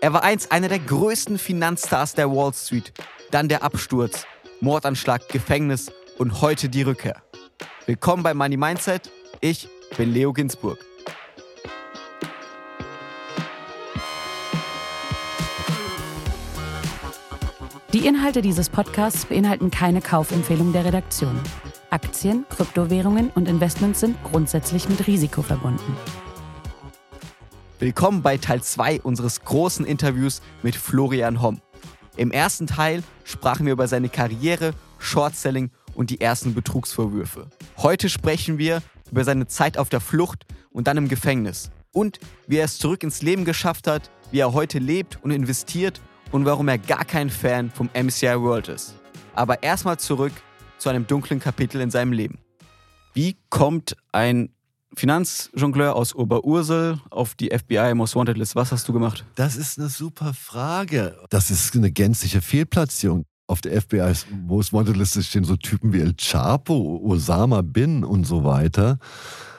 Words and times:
Er 0.00 0.12
war 0.12 0.22
einst 0.22 0.52
einer 0.52 0.68
der 0.68 0.78
größten 0.78 1.38
Finanzstars 1.38 2.14
der 2.14 2.30
Wall 2.30 2.52
Street. 2.54 2.92
Dann 3.32 3.48
der 3.48 3.64
Absturz, 3.64 4.26
Mordanschlag, 4.60 5.28
Gefängnis 5.28 5.90
und 6.18 6.40
heute 6.40 6.68
die 6.68 6.82
Rückkehr. 6.82 7.20
Willkommen 7.86 8.22
bei 8.22 8.32
Money 8.32 8.56
Mindset. 8.56 9.10
Ich 9.40 9.68
bin 9.96 10.12
Leo 10.12 10.32
Ginsburg. 10.32 10.78
Die 17.92 18.06
Inhalte 18.06 18.40
dieses 18.40 18.68
Podcasts 18.68 19.24
beinhalten 19.24 19.72
keine 19.72 20.00
Kaufempfehlung 20.00 20.72
der 20.72 20.84
Redaktion. 20.84 21.40
Aktien, 21.90 22.46
Kryptowährungen 22.50 23.30
und 23.30 23.48
Investments 23.48 24.00
sind 24.00 24.22
grundsätzlich 24.22 24.88
mit 24.88 25.08
Risiko 25.08 25.42
verbunden. 25.42 25.96
Willkommen 27.80 28.22
bei 28.22 28.38
Teil 28.38 28.60
2 28.60 29.02
unseres 29.02 29.44
großen 29.44 29.86
Interviews 29.86 30.42
mit 30.64 30.74
Florian 30.74 31.40
Homm. 31.40 31.60
Im 32.16 32.32
ersten 32.32 32.66
Teil 32.66 33.04
sprachen 33.22 33.66
wir 33.66 33.72
über 33.72 33.86
seine 33.86 34.08
Karriere, 34.08 34.72
Shortselling 34.98 35.70
und 35.94 36.10
die 36.10 36.20
ersten 36.20 36.54
Betrugsvorwürfe. 36.54 37.46
Heute 37.76 38.08
sprechen 38.08 38.58
wir 38.58 38.82
über 39.12 39.22
seine 39.22 39.46
Zeit 39.46 39.78
auf 39.78 39.90
der 39.90 40.00
Flucht 40.00 40.44
und 40.70 40.88
dann 40.88 40.96
im 40.96 41.06
Gefängnis 41.06 41.70
und 41.92 42.18
wie 42.48 42.56
er 42.56 42.64
es 42.64 42.78
zurück 42.78 43.04
ins 43.04 43.22
Leben 43.22 43.44
geschafft 43.44 43.86
hat, 43.86 44.10
wie 44.32 44.40
er 44.40 44.52
heute 44.54 44.80
lebt 44.80 45.22
und 45.22 45.30
investiert 45.30 46.00
und 46.32 46.46
warum 46.46 46.66
er 46.66 46.78
gar 46.78 47.04
kein 47.04 47.30
Fan 47.30 47.70
vom 47.70 47.90
MCI 47.94 48.40
World 48.40 48.66
ist. 48.66 48.96
Aber 49.36 49.62
erstmal 49.62 50.00
zurück 50.00 50.32
zu 50.78 50.88
einem 50.88 51.06
dunklen 51.06 51.38
Kapitel 51.38 51.80
in 51.80 51.92
seinem 51.92 52.10
Leben. 52.10 52.40
Wie 53.14 53.36
kommt 53.50 53.96
ein 54.10 54.50
Finanzjongleur 54.94 55.94
aus 55.94 56.14
Oberursel 56.14 57.00
auf 57.10 57.34
die 57.34 57.50
FBI 57.50 57.94
Most 57.94 58.16
Wanted 58.16 58.36
List. 58.38 58.56
Was 58.56 58.72
hast 58.72 58.88
du 58.88 58.92
gemacht? 58.92 59.24
Das 59.34 59.56
ist 59.56 59.78
eine 59.78 59.88
super 59.88 60.34
Frage. 60.34 61.16
Das 61.30 61.50
ist 61.50 61.76
eine 61.76 61.90
gänzliche 61.90 62.40
Fehlplatzierung. 62.40 63.24
Auf 63.46 63.60
der 63.60 63.80
FBI 63.80 64.12
Most 64.46 64.72
Wanted 64.72 64.96
Liste 64.96 65.22
stehen 65.22 65.44
so 65.44 65.56
Typen 65.56 65.92
wie 65.92 66.00
El 66.00 66.14
Chapo, 66.14 67.00
Osama 67.04 67.62
Bin 67.62 68.04
und 68.04 68.24
so 68.24 68.44
weiter. 68.44 68.98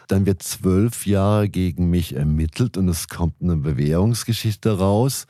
Dann 0.08 0.26
wird 0.26 0.44
zwölf 0.44 1.06
Jahre 1.06 1.50
gegen 1.50 1.90
mich 1.90 2.16
ermittelt 2.16 2.78
und 2.78 2.88
es 2.88 3.08
kommt 3.08 3.36
eine 3.42 3.56
Bewährungsgeschichte 3.56 4.78
raus. 4.78 5.28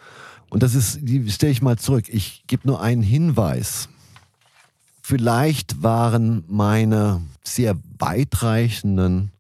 Und 0.50 0.64
das 0.64 0.74
ist, 0.76 1.00
die 1.02 1.30
stelle 1.30 1.52
ich 1.52 1.62
mal 1.62 1.78
zurück. 1.78 2.06
Ich 2.08 2.44
gebe 2.48 2.68
nur 2.68 2.82
einen 2.82 3.04
Hinweis. 3.04 3.90
Vielleicht 5.02 5.84
waren 5.84 6.44
meine 6.48 7.22
sehr 7.44 7.76
weitreichenden 7.98 9.32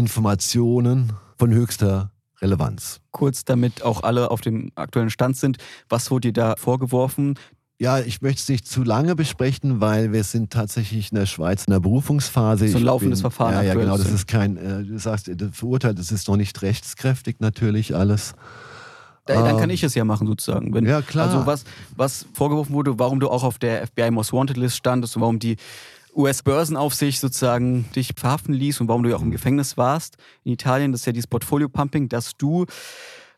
Informationen 0.00 1.12
von 1.38 1.52
höchster 1.52 2.10
Relevanz. 2.40 3.00
Kurz, 3.10 3.44
damit 3.44 3.82
auch 3.82 4.02
alle 4.02 4.30
auf 4.30 4.40
dem 4.40 4.72
aktuellen 4.74 5.10
Stand 5.10 5.36
sind, 5.36 5.58
was 5.90 6.10
wurde 6.10 6.28
dir 6.28 6.32
da 6.32 6.56
vorgeworfen? 6.56 7.38
Ja, 7.78 7.98
ich 7.98 8.22
möchte 8.22 8.40
es 8.40 8.48
nicht 8.48 8.66
zu 8.66 8.82
lange 8.82 9.14
besprechen, 9.14 9.82
weil 9.82 10.10
wir 10.12 10.24
sind 10.24 10.50
tatsächlich 10.54 11.12
in 11.12 11.18
der 11.18 11.26
Schweiz 11.26 11.64
in 11.66 11.72
der 11.72 11.80
Berufungsphase. 11.80 12.68
So 12.68 12.78
ein 12.78 12.84
laufendes 12.84 13.18
bin, 13.18 13.30
Verfahren. 13.30 13.54
Ja, 13.54 13.62
ja, 13.62 13.74
genau. 13.74 13.98
Das 13.98 14.10
ist 14.10 14.26
kein, 14.26 14.56
äh, 14.56 14.84
du 14.84 14.98
sagst, 14.98 15.30
verurteilt, 15.52 15.98
das 15.98 16.10
ist 16.12 16.28
noch 16.28 16.36
nicht 16.36 16.62
rechtskräftig 16.62 17.36
natürlich 17.40 17.94
alles. 17.94 18.34
Dann 19.26 19.44
kann 19.58 19.64
ähm, 19.64 19.70
ich 19.70 19.82
es 19.82 19.94
ja 19.94 20.04
machen 20.04 20.26
sozusagen. 20.26 20.72
Wenn, 20.72 20.86
ja, 20.86 21.02
klar. 21.02 21.28
Also 21.28 21.44
was, 21.46 21.64
was 21.94 22.24
vorgeworfen 22.32 22.72
wurde, 22.72 22.98
warum 22.98 23.20
du 23.20 23.28
auch 23.28 23.44
auf 23.44 23.58
der 23.58 23.86
FBI 23.86 24.10
Most 24.10 24.32
Wanted 24.32 24.56
List 24.56 24.76
standest 24.76 25.16
und 25.16 25.22
warum 25.22 25.38
die 25.38 25.56
US-Börsenaufsicht 26.14 27.20
sozusagen 27.20 27.90
dich 27.94 28.12
verhaften 28.16 28.52
ließ 28.52 28.80
und 28.80 28.88
warum 28.88 29.02
du 29.02 29.10
ja 29.10 29.16
auch 29.16 29.22
im. 29.22 29.30
Gefängnis 29.30 29.76
warst 29.76 30.16
in 30.44 30.52
Italien. 30.52 30.92
Das 30.92 31.02
ist 31.02 31.06
ja 31.06 31.12
dieses 31.12 31.26
Portfolio-Pumping, 31.26 32.08
dass 32.08 32.36
du 32.36 32.66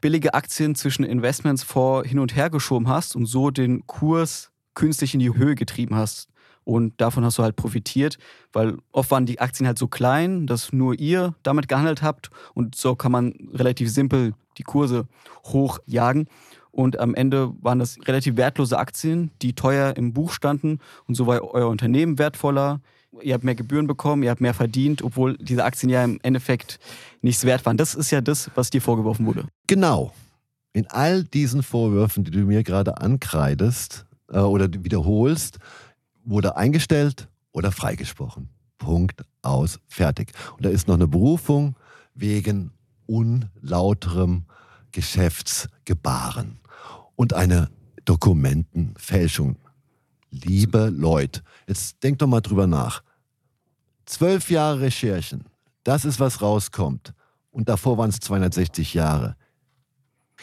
billige 0.00 0.34
Aktien 0.34 0.74
zwischen 0.74 1.04
Investments 1.04 1.62
vor 1.62 2.04
hin 2.04 2.18
und 2.18 2.34
her 2.34 2.50
geschoben 2.50 2.88
hast 2.88 3.14
und 3.14 3.26
so 3.26 3.50
den 3.50 3.86
Kurs 3.86 4.50
künstlich 4.74 5.14
in 5.14 5.20
die 5.20 5.34
Höhe 5.34 5.54
getrieben 5.54 5.94
hast. 5.94 6.28
Und 6.64 7.00
davon 7.00 7.24
hast 7.24 7.38
du 7.38 7.42
halt 7.42 7.56
profitiert, 7.56 8.18
weil 8.52 8.78
oft 8.92 9.10
waren 9.10 9.26
die 9.26 9.40
Aktien 9.40 9.66
halt 9.66 9.78
so 9.78 9.88
klein, 9.88 10.46
dass 10.46 10.72
nur 10.72 10.98
ihr 10.98 11.34
damit 11.42 11.68
gehandelt 11.68 12.02
habt 12.02 12.30
und 12.54 12.74
so 12.74 12.94
kann 12.94 13.12
man 13.12 13.34
relativ 13.52 13.90
simpel 13.90 14.34
die 14.58 14.62
Kurse 14.62 15.06
hochjagen. 15.44 16.28
Und 16.72 16.98
am 16.98 17.14
Ende 17.14 17.52
waren 17.60 17.78
das 17.78 17.98
relativ 18.06 18.36
wertlose 18.36 18.78
Aktien, 18.78 19.30
die 19.42 19.52
teuer 19.52 19.94
im 19.96 20.14
Buch 20.14 20.32
standen. 20.32 20.80
Und 21.06 21.14
so 21.14 21.26
war 21.26 21.42
euer 21.42 21.68
Unternehmen 21.68 22.18
wertvoller. 22.18 22.80
Ihr 23.20 23.34
habt 23.34 23.44
mehr 23.44 23.54
Gebühren 23.54 23.86
bekommen, 23.86 24.22
ihr 24.22 24.30
habt 24.30 24.40
mehr 24.40 24.54
verdient, 24.54 25.02
obwohl 25.02 25.36
diese 25.36 25.64
Aktien 25.64 25.90
ja 25.90 26.02
im 26.02 26.18
Endeffekt 26.22 26.80
nichts 27.20 27.44
wert 27.44 27.66
waren. 27.66 27.76
Das 27.76 27.94
ist 27.94 28.10
ja 28.10 28.22
das, 28.22 28.50
was 28.54 28.70
dir 28.70 28.80
vorgeworfen 28.80 29.26
wurde. 29.26 29.44
Genau. 29.66 30.14
In 30.72 30.86
all 30.86 31.24
diesen 31.24 31.62
Vorwürfen, 31.62 32.24
die 32.24 32.30
du 32.30 32.38
mir 32.38 32.62
gerade 32.62 32.98
ankreidest 33.02 34.06
äh, 34.30 34.38
oder 34.38 34.66
wiederholst, 34.72 35.58
wurde 36.24 36.56
eingestellt 36.56 37.28
oder 37.52 37.70
freigesprochen. 37.70 38.48
Punkt 38.78 39.22
aus, 39.42 39.78
fertig. 39.88 40.32
Und 40.56 40.64
da 40.64 40.70
ist 40.70 40.88
noch 40.88 40.94
eine 40.94 41.06
Berufung 41.06 41.76
wegen 42.14 42.70
unlauterem 43.06 44.44
Geschäftsgebaren 44.90 46.61
und 47.22 47.34
eine 47.34 47.70
Dokumentenfälschung. 48.04 49.54
Liebe 50.32 50.88
Leute, 50.88 51.42
jetzt 51.68 52.02
denkt 52.02 52.20
doch 52.20 52.26
mal 52.26 52.40
drüber 52.40 52.66
nach. 52.66 53.04
Zwölf 54.06 54.50
Jahre 54.50 54.80
Recherchen, 54.80 55.44
das 55.84 56.04
ist, 56.04 56.18
was 56.18 56.42
rauskommt. 56.42 57.14
Und 57.52 57.68
davor 57.68 57.96
waren 57.96 58.10
es 58.10 58.18
260 58.18 58.94
Jahre. 58.94 59.36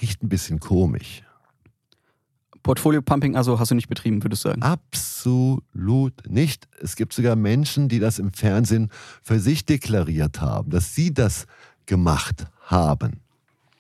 Riecht 0.02 0.24
ein 0.24 0.30
bisschen 0.30 0.62
komisch. 0.62 1.24
Portfolio 2.64 3.02
Pumping 3.02 3.36
also 3.36 3.60
hast 3.60 3.72
du 3.72 3.76
nicht 3.76 3.90
betrieben, 3.90 4.24
würdest 4.24 4.46
du 4.46 4.50
sagen? 4.50 4.62
Absolut 4.62 6.14
nicht. 6.30 6.70
Es 6.80 6.96
gibt 6.96 7.12
sogar 7.12 7.36
Menschen, 7.36 7.90
die 7.90 8.00
das 8.00 8.20
im 8.20 8.32
Fernsehen 8.32 8.90
für 9.22 9.42
sich 9.42 9.66
deklariert 9.66 10.40
haben, 10.40 10.70
dass 10.70 10.96
sie 10.96 11.14
das 11.14 11.46
gemacht 11.86 12.48
haben 12.62 13.20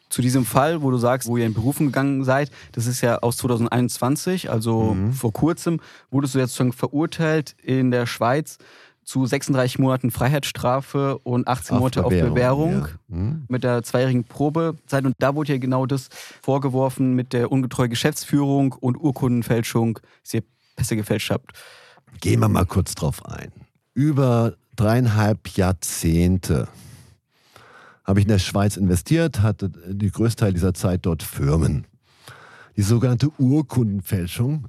zu 0.09 0.21
diesem 0.21 0.45
Fall, 0.45 0.81
wo 0.81 0.91
du 0.91 0.97
sagst, 0.97 1.27
wo 1.27 1.37
ihr 1.37 1.45
in 1.45 1.53
Berufen 1.53 1.87
gegangen 1.87 2.23
seid, 2.23 2.51
das 2.71 2.87
ist 2.87 3.01
ja 3.01 3.19
aus 3.19 3.37
2021, 3.37 4.49
also 4.49 4.95
mhm. 4.95 5.13
vor 5.13 5.31
kurzem, 5.31 5.79
wurdest 6.11 6.35
du 6.35 6.39
jetzt 6.39 6.55
schon 6.55 6.73
verurteilt 6.73 7.55
in 7.61 7.91
der 7.91 8.05
Schweiz 8.05 8.57
zu 9.03 9.25
36 9.25 9.79
Monaten 9.79 10.11
Freiheitsstrafe 10.11 11.17
und 11.19 11.47
18 11.47 11.75
auf 11.75 11.79
Monate 11.79 12.03
Bewährung, 12.03 12.27
auf 12.27 12.33
Bewährung 12.33 12.71
ja. 12.71 12.87
mhm. 13.07 13.45
mit 13.47 13.63
der 13.63 13.81
zweijährigen 13.81 14.23
Probezeit. 14.23 15.05
Und 15.05 15.15
da 15.17 15.33
wurde 15.33 15.53
ja 15.53 15.57
genau 15.57 15.87
das 15.87 16.09
vorgeworfen 16.43 17.15
mit 17.15 17.33
der 17.33 17.51
ungetreuen 17.51 17.89
Geschäftsführung 17.89 18.73
und 18.73 18.97
Urkundenfälschung, 18.97 19.99
dass 20.23 20.35
ihr 20.35 20.43
Pässe 20.75 20.95
gefälscht 20.95 21.31
habt. 21.31 21.53
Gehen 22.21 22.39
wir 22.39 22.49
mal 22.49 22.65
kurz 22.65 22.93
drauf 22.93 23.25
ein. 23.25 23.51
Über 23.95 24.53
dreieinhalb 24.75 25.57
Jahrzehnte 25.57 26.67
habe 28.09 28.21
ich 28.21 28.25
in 28.25 28.31
der 28.31 28.39
Schweiz 28.39 28.75
investiert, 28.75 29.43
hatte 29.43 29.69
die 29.69 30.09
größte 30.09 30.45
Teil 30.45 30.53
dieser 30.53 30.73
Zeit 30.73 31.05
dort 31.05 31.21
Firmen. 31.21 31.85
Die 32.75 32.81
sogenannte 32.81 33.29
Urkundenfälschung 33.37 34.67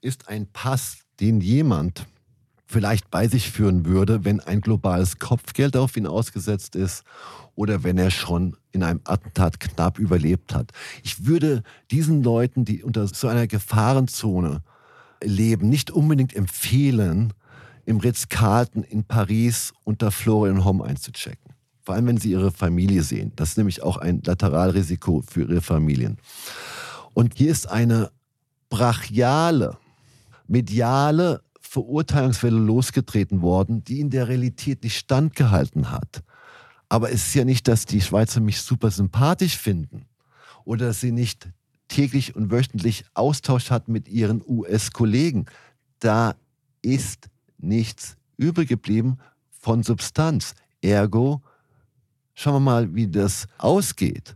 ist 0.00 0.28
ein 0.28 0.48
Pass, 0.52 1.04
den 1.20 1.40
jemand 1.40 2.08
vielleicht 2.66 3.08
bei 3.08 3.28
sich 3.28 3.52
führen 3.52 3.86
würde, 3.86 4.24
wenn 4.24 4.40
ein 4.40 4.60
globales 4.60 5.20
Kopfgeld 5.20 5.76
auf 5.76 5.96
ihn 5.96 6.08
ausgesetzt 6.08 6.74
ist 6.74 7.04
oder 7.54 7.84
wenn 7.84 7.98
er 7.98 8.10
schon 8.10 8.56
in 8.72 8.82
einem 8.82 9.00
Attentat 9.04 9.60
knapp 9.60 10.00
überlebt 10.00 10.52
hat. 10.52 10.72
Ich 11.04 11.24
würde 11.24 11.62
diesen 11.92 12.24
Leuten, 12.24 12.64
die 12.64 12.82
unter 12.82 13.06
so 13.06 13.28
einer 13.28 13.46
Gefahrenzone 13.46 14.64
leben, 15.22 15.68
nicht 15.68 15.92
unbedingt 15.92 16.34
empfehlen, 16.34 17.32
im 17.84 17.98
Ritz-Carlton 17.98 18.82
in 18.82 19.04
Paris 19.04 19.72
unter 19.84 20.10
Florian 20.10 20.64
Homm 20.64 20.82
einzuchecken. 20.82 21.51
Vor 21.82 21.94
allem, 21.94 22.06
wenn 22.06 22.16
sie 22.16 22.30
ihre 22.30 22.52
Familie 22.52 23.02
sehen. 23.02 23.32
Das 23.36 23.50
ist 23.50 23.58
nämlich 23.58 23.82
auch 23.82 23.96
ein 23.96 24.22
Lateralrisiko 24.24 25.22
für 25.28 25.42
ihre 25.42 25.60
Familien. 25.60 26.18
Und 27.14 27.34
hier 27.34 27.50
ist 27.50 27.68
eine 27.68 28.10
brachiale, 28.70 29.76
mediale 30.46 31.42
Verurteilungswelle 31.60 32.58
losgetreten 32.58 33.42
worden, 33.42 33.82
die 33.84 34.00
in 34.00 34.10
der 34.10 34.28
Realität 34.28 34.84
nicht 34.84 34.96
standgehalten 34.96 35.90
hat. 35.90 36.22
Aber 36.88 37.10
es 37.10 37.26
ist 37.28 37.34
ja 37.34 37.44
nicht, 37.44 37.66
dass 37.68 37.86
die 37.86 38.00
Schweizer 38.00 38.40
mich 38.40 38.60
super 38.60 38.90
sympathisch 38.90 39.56
finden 39.56 40.04
oder 40.64 40.86
dass 40.86 41.00
sie 41.00 41.12
nicht 41.12 41.48
täglich 41.88 42.36
und 42.36 42.50
wöchentlich 42.50 43.04
Austausch 43.14 43.70
hat 43.70 43.88
mit 43.88 44.08
ihren 44.08 44.42
US-Kollegen. 44.46 45.46
Da 45.98 46.34
ist 46.82 47.28
nichts 47.58 48.16
übrig 48.36 48.68
geblieben 48.68 49.18
von 49.50 49.82
Substanz. 49.82 50.54
Ergo 50.82 51.42
Schauen 52.42 52.54
wir 52.54 52.60
mal, 52.60 52.92
wie 52.92 53.06
das 53.06 53.46
ausgeht. 53.58 54.34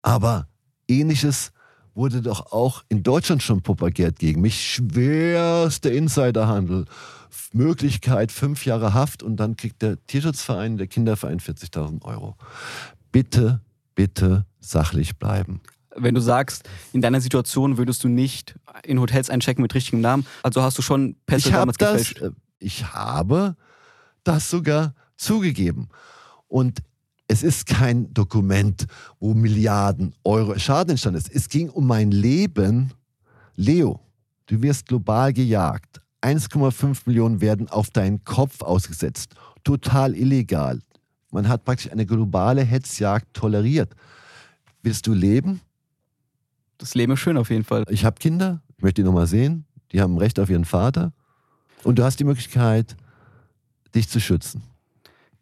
Aber 0.00 0.46
ähnliches 0.86 1.50
wurde 1.92 2.22
doch 2.22 2.52
auch 2.52 2.84
in 2.88 3.02
Deutschland 3.02 3.42
schon 3.42 3.62
propagiert 3.62 4.20
gegen 4.20 4.40
mich. 4.42 4.64
Schwerster 4.64 5.90
Insiderhandel. 5.90 6.84
Möglichkeit 7.52 8.30
fünf 8.30 8.64
Jahre 8.64 8.94
Haft 8.94 9.24
und 9.24 9.38
dann 9.38 9.56
kriegt 9.56 9.82
der 9.82 9.96
Tierschutzverein, 10.06 10.76
der 10.78 10.86
Kinderverein 10.86 11.40
40.000 11.40 12.04
Euro. 12.04 12.36
Bitte, 13.10 13.60
bitte 13.96 14.46
sachlich 14.60 15.16
bleiben. 15.18 15.60
Wenn 15.96 16.14
du 16.14 16.20
sagst, 16.20 16.68
in 16.92 17.00
deiner 17.02 17.20
Situation 17.20 17.76
würdest 17.76 18.04
du 18.04 18.08
nicht 18.08 18.54
in 18.84 19.00
Hotels 19.00 19.30
einchecken 19.30 19.62
mit 19.62 19.74
richtigem 19.74 20.00
Namen, 20.00 20.24
also 20.44 20.62
hast 20.62 20.78
du 20.78 20.82
schon 20.82 21.16
Pässe 21.26 21.48
ich 21.48 21.54
damals 21.54 21.76
das, 21.78 21.90
gefälscht. 22.14 22.22
äh, 22.22 22.30
Ich 22.60 22.92
habe 22.94 23.56
das 24.22 24.48
sogar 24.48 24.94
zugegeben. 25.16 25.88
Und 26.46 26.84
es 27.30 27.44
ist 27.44 27.66
kein 27.66 28.12
Dokument, 28.12 28.86
wo 29.20 29.34
Milliarden 29.34 30.16
Euro 30.24 30.58
Schaden 30.58 30.90
entstanden 30.90 31.18
ist. 31.18 31.32
Es 31.32 31.48
ging 31.48 31.68
um 31.70 31.86
mein 31.86 32.10
Leben. 32.10 32.92
Leo, 33.54 34.00
du 34.46 34.60
wirst 34.62 34.86
global 34.86 35.32
gejagt. 35.32 36.00
1,5 36.22 37.02
Millionen 37.06 37.40
werden 37.40 37.68
auf 37.68 37.90
deinen 37.90 38.24
Kopf 38.24 38.62
ausgesetzt. 38.62 39.36
Total 39.62 40.16
illegal. 40.16 40.80
Man 41.30 41.48
hat 41.48 41.64
praktisch 41.64 41.92
eine 41.92 42.04
globale 42.04 42.64
Hetzjagd 42.64 43.32
toleriert. 43.32 43.94
Willst 44.82 45.06
du 45.06 45.14
leben? 45.14 45.60
Das 46.78 46.96
Leben 46.96 47.12
ist 47.12 47.20
schön 47.20 47.36
auf 47.36 47.50
jeden 47.50 47.62
Fall. 47.62 47.84
Ich 47.90 48.04
habe 48.04 48.18
Kinder, 48.18 48.60
ich 48.76 48.82
möchte 48.82 49.02
die 49.02 49.06
nochmal 49.06 49.28
sehen. 49.28 49.66
Die 49.92 50.00
haben 50.00 50.18
Recht 50.18 50.40
auf 50.40 50.50
ihren 50.50 50.64
Vater. 50.64 51.12
Und 51.84 52.00
du 52.00 52.02
hast 52.02 52.18
die 52.18 52.24
Möglichkeit, 52.24 52.96
dich 53.94 54.08
zu 54.08 54.18
schützen. 54.18 54.64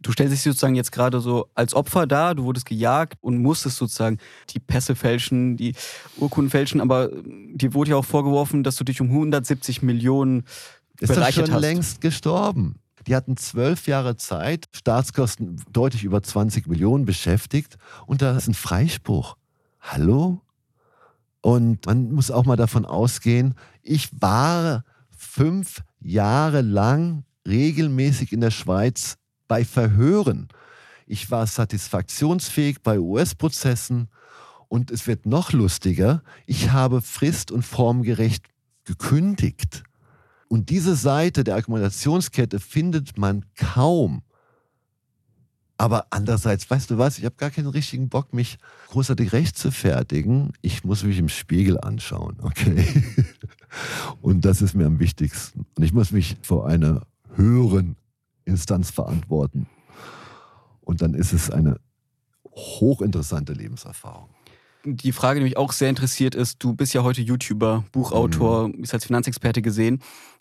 Du 0.00 0.12
stellst 0.12 0.32
dich 0.32 0.42
sozusagen 0.42 0.76
jetzt 0.76 0.92
gerade 0.92 1.20
so 1.20 1.48
als 1.54 1.74
Opfer 1.74 2.06
dar, 2.06 2.34
du 2.34 2.44
wurdest 2.44 2.66
gejagt 2.66 3.18
und 3.20 3.38
musstest 3.38 3.76
sozusagen 3.76 4.18
die 4.50 4.60
Pässe 4.60 4.94
fälschen, 4.94 5.56
die 5.56 5.74
Urkunden 6.16 6.50
fälschen, 6.50 6.80
aber 6.80 7.10
dir 7.24 7.74
wurde 7.74 7.90
ja 7.90 7.96
auch 7.96 8.04
vorgeworfen, 8.04 8.62
dass 8.62 8.76
du 8.76 8.84
dich 8.84 9.00
um 9.00 9.08
170 9.08 9.82
Millionen 9.82 10.44
Ist 11.00 11.10
das 11.10 11.16
bereichert 11.16 11.46
schon 11.46 11.54
hast. 11.56 11.60
längst 11.62 12.00
gestorben. 12.00 12.76
Die 13.06 13.16
hatten 13.16 13.36
zwölf 13.36 13.86
Jahre 13.86 14.16
Zeit, 14.16 14.66
Staatskosten 14.72 15.62
deutlich 15.72 16.04
über 16.04 16.22
20 16.22 16.66
Millionen 16.66 17.04
beschäftigt 17.04 17.76
und 18.06 18.22
da 18.22 18.36
ist 18.36 18.48
ein 18.48 18.54
Freispruch. 18.54 19.36
Hallo? 19.80 20.40
Und 21.40 21.86
man 21.86 22.12
muss 22.12 22.30
auch 22.30 22.44
mal 22.44 22.56
davon 22.56 22.84
ausgehen, 22.84 23.54
ich 23.82 24.10
war 24.20 24.84
fünf 25.16 25.82
Jahre 26.00 26.60
lang 26.60 27.24
regelmäßig 27.46 28.32
in 28.32 28.40
der 28.40 28.50
Schweiz 28.50 29.16
bei 29.48 29.64
Verhören. 29.64 30.48
Ich 31.06 31.30
war 31.30 31.46
satisfaktionsfähig 31.46 32.82
bei 32.82 33.00
US-Prozessen 33.00 34.08
und 34.68 34.90
es 34.90 35.06
wird 35.06 35.24
noch 35.26 35.52
lustiger, 35.52 36.22
ich 36.46 36.70
habe 36.70 37.00
frist- 37.00 37.50
und 37.50 37.64
formgerecht 37.64 38.44
gekündigt. 38.84 39.82
Und 40.48 40.70
diese 40.70 40.96
Seite 40.96 41.44
der 41.44 41.56
Argumentationskette 41.56 42.60
findet 42.60 43.18
man 43.18 43.44
kaum. 43.54 44.22
Aber 45.76 46.06
andererseits, 46.10 46.68
weißt 46.68 46.90
du 46.90 46.98
was, 46.98 47.18
ich 47.18 47.24
habe 47.24 47.36
gar 47.36 47.50
keinen 47.50 47.68
richtigen 47.68 48.08
Bock, 48.08 48.34
mich 48.34 48.58
großartig 48.88 49.32
recht 49.32 49.56
zu 49.56 49.70
fertigen. 49.70 50.52
Ich 50.60 50.82
muss 50.84 51.04
mich 51.04 51.18
im 51.18 51.28
Spiegel 51.28 51.78
anschauen, 51.80 52.36
okay? 52.42 53.04
Und 54.20 54.44
das 54.44 54.60
ist 54.60 54.74
mir 54.74 54.86
am 54.86 54.98
wichtigsten. 54.98 55.66
Und 55.76 55.84
ich 55.84 55.92
muss 55.92 56.10
mich 56.10 56.36
vor 56.42 56.66
einer 56.66 57.06
höheren 57.36 57.96
Instanz 58.48 58.90
verantworten. 58.90 59.66
Und 60.80 61.02
dann 61.02 61.14
ist 61.14 61.32
es 61.32 61.50
eine 61.50 61.78
hochinteressante 62.54 63.52
Lebenserfahrung. 63.52 64.30
Die 64.84 65.12
Frage, 65.12 65.40
die 65.40 65.44
mich 65.44 65.56
auch 65.56 65.72
sehr 65.72 65.90
interessiert, 65.90 66.34
ist, 66.34 66.62
du 66.62 66.74
bist 66.74 66.94
ja 66.94 67.02
heute 67.02 67.20
YouTuber, 67.20 67.84
Buchautor, 67.92 68.70
bist 68.72 68.94
als 68.94 69.04
Finanzexperte 69.04 69.60
gesehen. 69.60 70.00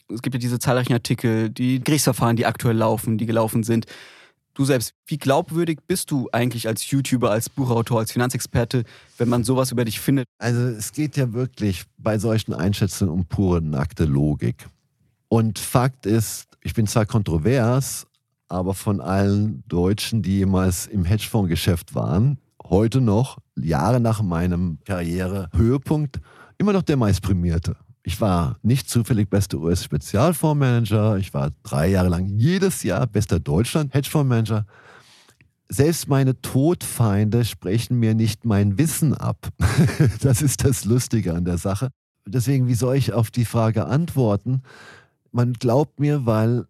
Es 0.09 0.21
gibt 0.21 0.35
ja 0.35 0.39
diese 0.39 0.59
zahlreichen 0.59 0.93
Artikel, 0.93 1.49
die 1.49 1.83
Gerichtsverfahren, 1.83 2.37
die 2.37 2.45
aktuell 2.45 2.77
laufen, 2.77 3.17
die 3.17 3.25
gelaufen 3.25 3.63
sind. 3.63 3.87
Du 4.53 4.63
selbst, 4.63 4.93
wie 5.05 5.17
glaubwürdig 5.17 5.79
bist 5.85 6.09
du 6.11 6.29
eigentlich 6.31 6.67
als 6.67 6.89
YouTuber, 6.89 7.29
als 7.29 7.49
Buchautor, 7.49 7.99
als 7.99 8.11
Finanzexperte, 8.11 8.85
wenn 9.17 9.29
man 9.29 9.43
sowas 9.43 9.71
über 9.71 9.85
dich 9.85 9.99
findet? 9.99 10.25
Also 10.39 10.61
es 10.61 10.93
geht 10.93 11.17
ja 11.17 11.33
wirklich 11.33 11.83
bei 11.97 12.17
solchen 12.17 12.53
Einschätzungen 12.53 13.13
um 13.13 13.25
pure 13.25 13.61
nackte 13.61 14.05
Logik. 14.05 14.67
Und 15.27 15.59
Fakt 15.59 16.05
ist, 16.05 16.56
ich 16.67 16.73
bin 16.73 16.85
zwar 16.85 17.05
kontrovers, 17.05 18.07
aber 18.49 18.73
von 18.73 18.99
allen 18.99 19.63
Deutschen, 19.69 20.21
die 20.21 20.39
jemals 20.39 20.85
im 20.85 21.05
Hedgefondsgeschäft 21.05 21.95
waren, 21.95 22.39
heute 22.65 22.99
noch, 22.99 23.37
Jahre 23.55 24.01
nach 24.01 24.21
meinem 24.21 24.77
Karrierehöhepunkt, 24.83 26.19
immer 26.57 26.73
noch 26.73 26.81
der 26.81 26.97
meistprämierte. 26.97 27.77
Ich 28.03 28.19
war 28.19 28.57
nicht 28.63 28.89
zufällig 28.89 29.29
bester 29.29 29.59
US-Spezialfondsmanager. 29.59 31.15
Ich 31.15 31.33
war 31.33 31.51
drei 31.63 31.87
Jahre 31.87 32.09
lang 32.09 32.25
jedes 32.25 32.83
Jahr 32.83 33.07
bester 33.07 33.39
Deutschland-Hedgefondsmanager. 33.39 34.65
Selbst 35.69 36.09
meine 36.09 36.41
Todfeinde 36.41 37.45
sprechen 37.45 37.97
mir 37.97 38.13
nicht 38.13 38.43
mein 38.43 38.77
Wissen 38.77 39.13
ab. 39.13 39.47
das 40.21 40.41
ist 40.41 40.65
das 40.65 40.83
Lustige 40.83 41.33
an 41.33 41.45
der 41.45 41.59
Sache. 41.59 41.91
Deswegen, 42.25 42.67
wie 42.67 42.75
soll 42.75 42.97
ich 42.97 43.13
auf 43.13 43.31
die 43.31 43.45
Frage 43.45 43.85
antworten? 43.85 44.63
Man 45.37 45.53
glaubt 45.53 45.99
mir, 45.99 46.25
weil 46.25 46.65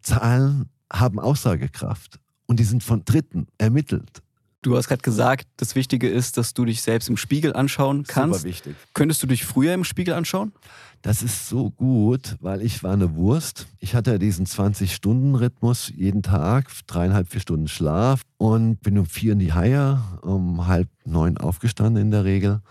Zahlen 0.00 0.70
haben 0.90 1.20
Aussagekraft 1.20 2.18
und 2.46 2.58
die 2.58 2.64
sind 2.64 2.82
von 2.82 3.04
Dritten 3.04 3.46
ermittelt. 3.58 4.22
Du 4.62 4.74
hast 4.74 4.88
gerade 4.88 5.02
gesagt, 5.02 5.46
das 5.58 5.74
Wichtige 5.74 6.08
ist, 6.08 6.38
dass 6.38 6.54
du 6.54 6.64
dich 6.64 6.80
selbst 6.80 7.10
im 7.10 7.18
Spiegel 7.18 7.52
anschauen 7.52 8.04
kannst. 8.04 8.40
Super 8.40 8.48
wichtig. 8.48 8.76
Könntest 8.94 9.22
du 9.22 9.26
dich 9.26 9.44
früher 9.44 9.74
im 9.74 9.84
Spiegel 9.84 10.14
anschauen? 10.14 10.52
Das 11.02 11.22
ist 11.22 11.46
so 11.50 11.68
gut, 11.68 12.36
weil 12.40 12.62
ich 12.62 12.82
war 12.82 12.94
eine 12.94 13.14
Wurst. 13.16 13.66
Ich 13.80 13.94
hatte 13.94 14.12
ja 14.12 14.18
diesen 14.18 14.46
20-Stunden-Rhythmus 14.46 15.92
jeden 15.94 16.22
Tag, 16.22 16.70
dreieinhalb, 16.86 17.30
vier 17.30 17.42
Stunden 17.42 17.68
Schlaf 17.68 18.22
und 18.38 18.80
bin 18.80 18.96
um 18.96 19.04
vier 19.04 19.34
in 19.34 19.40
die 19.40 19.52
Haie, 19.52 20.00
um 20.22 20.66
halb 20.66 20.88
neun 21.04 21.36
aufgestanden 21.36 22.02
in 22.02 22.10
der 22.10 22.24
Regel 22.24 22.62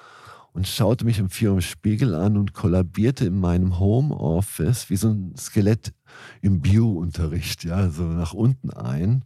und 0.56 0.66
schaute 0.68 1.04
mich 1.04 1.20
um 1.20 1.30
vier 1.30 1.52
im 1.52 1.60
Spiegel 1.60 2.16
an 2.16 2.38
und 2.38 2.54
kollabierte 2.54 3.26
in 3.26 3.38
meinem 3.38 3.78
Homeoffice 3.78 4.90
wie 4.90 4.96
so 4.96 5.10
ein 5.10 5.36
Skelett 5.38 5.94
im 6.42 6.62
Bio-Unterricht, 6.62 7.66
ja, 7.66 7.90
so 7.90 8.04
nach 8.04 8.34
unten 8.34 8.70
ein. 8.70 9.26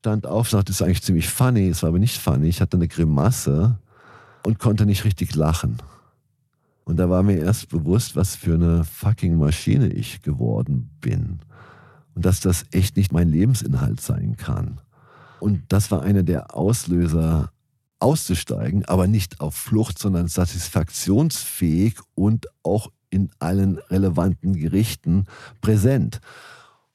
Stand 0.00 0.26
auf, 0.26 0.50
sagte, 0.50 0.66
das 0.66 0.76
ist 0.76 0.82
eigentlich 0.82 1.02
ziemlich 1.02 1.28
funny, 1.28 1.68
es 1.68 1.82
war 1.82 1.88
aber 1.88 1.98
nicht 1.98 2.18
funny. 2.18 2.48
Ich 2.48 2.60
hatte 2.60 2.76
eine 2.76 2.86
Grimasse 2.86 3.78
und 4.44 4.58
konnte 4.58 4.84
nicht 4.84 5.04
richtig 5.04 5.34
lachen. 5.34 5.78
Und 6.84 6.98
da 6.98 7.08
war 7.08 7.22
mir 7.22 7.38
erst 7.38 7.70
bewusst, 7.70 8.14
was 8.14 8.36
für 8.36 8.54
eine 8.54 8.84
fucking 8.84 9.36
Maschine 9.36 9.88
ich 9.88 10.20
geworden 10.20 10.90
bin. 11.00 11.40
Und 12.14 12.26
dass 12.26 12.40
das 12.40 12.66
echt 12.72 12.96
nicht 12.96 13.10
mein 13.10 13.30
Lebensinhalt 13.30 14.00
sein 14.00 14.36
kann. 14.36 14.80
Und 15.40 15.62
das 15.70 15.90
war 15.90 16.02
einer 16.02 16.22
der 16.22 16.54
Auslöser, 16.54 17.50
auszusteigen, 17.98 18.84
aber 18.84 19.06
nicht 19.06 19.40
auf 19.40 19.54
Flucht, 19.54 19.98
sondern 19.98 20.28
satisfaktionsfähig 20.28 21.98
und 22.14 22.46
auch 22.62 22.90
in 23.10 23.30
allen 23.38 23.78
relevanten 23.78 24.54
Gerichten 24.54 25.26
präsent. 25.60 26.20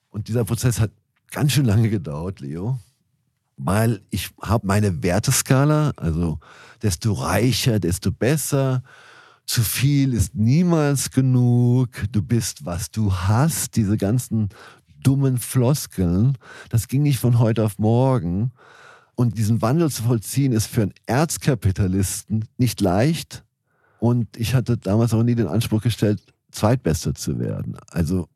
Und 0.10 0.28
dieser 0.28 0.46
Prozess 0.46 0.80
hat 0.80 0.92
ganz 1.32 1.54
schön 1.54 1.66
lange 1.66 1.90
gedauert, 1.90 2.42
Leo, 2.42 2.80
weil 3.58 4.02
ich 4.10 4.30
habe 4.42 4.68
meine 4.68 5.02
Werteskala, 5.02 5.94
also 5.96 6.40
desto 6.82 7.14
reicher, 7.14 7.80
desto 7.80 8.12
besser. 8.12 8.84
Zu 9.46 9.62
viel 9.64 10.14
ist 10.14 10.36
niemals 10.36 11.12
genug. 11.12 11.90
Du 12.12 12.22
bist, 12.22 12.66
was 12.66 12.92
du 12.92 13.14
hast. 13.14 13.76
Diese 13.76 13.98
ganzen 13.98 14.50
dummen 15.04 15.38
Floskeln, 15.38 16.38
das 16.70 16.88
ging 16.88 17.02
nicht 17.02 17.20
von 17.20 17.40
heute 17.40 17.64
auf 17.64 17.80
morgen. 17.80 18.52
Und 19.22 19.38
diesen 19.38 19.62
Wandel 19.62 19.92
zu 19.92 20.02
vollziehen, 20.02 20.52
ist 20.52 20.66
für 20.66 20.82
einen 20.82 20.96
Erzkapitalisten 21.06 22.46
nicht 22.58 22.82
leicht. 22.82 23.44
Und 24.00 24.36
ich 24.36 24.56
hatte 24.56 24.80
damals 24.80 25.14
auch 25.14 25.22
nie 25.22 25.36
den 25.36 25.46
Anspruch 25.46 25.84
gestellt, 25.84 26.24
Zweitbester 26.50 27.14
zu 27.14 27.38
werden. 27.38 27.78
Also, 27.92 28.30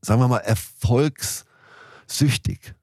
sagen 0.00 0.20
wir 0.20 0.28
mal, 0.28 0.38
erfolgssüchtig. 0.38 2.76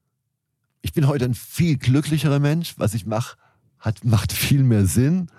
Ich 0.82 0.92
bin 0.92 1.08
heute 1.08 1.24
ein 1.24 1.32
viel 1.32 1.78
glücklicherer 1.78 2.40
Mensch. 2.40 2.74
Was 2.76 2.92
ich 2.92 3.06
mache, 3.06 3.38
hat, 3.78 4.04
macht 4.04 4.34
viel 4.34 4.62
mehr 4.62 4.84
Sinn. 4.84 5.30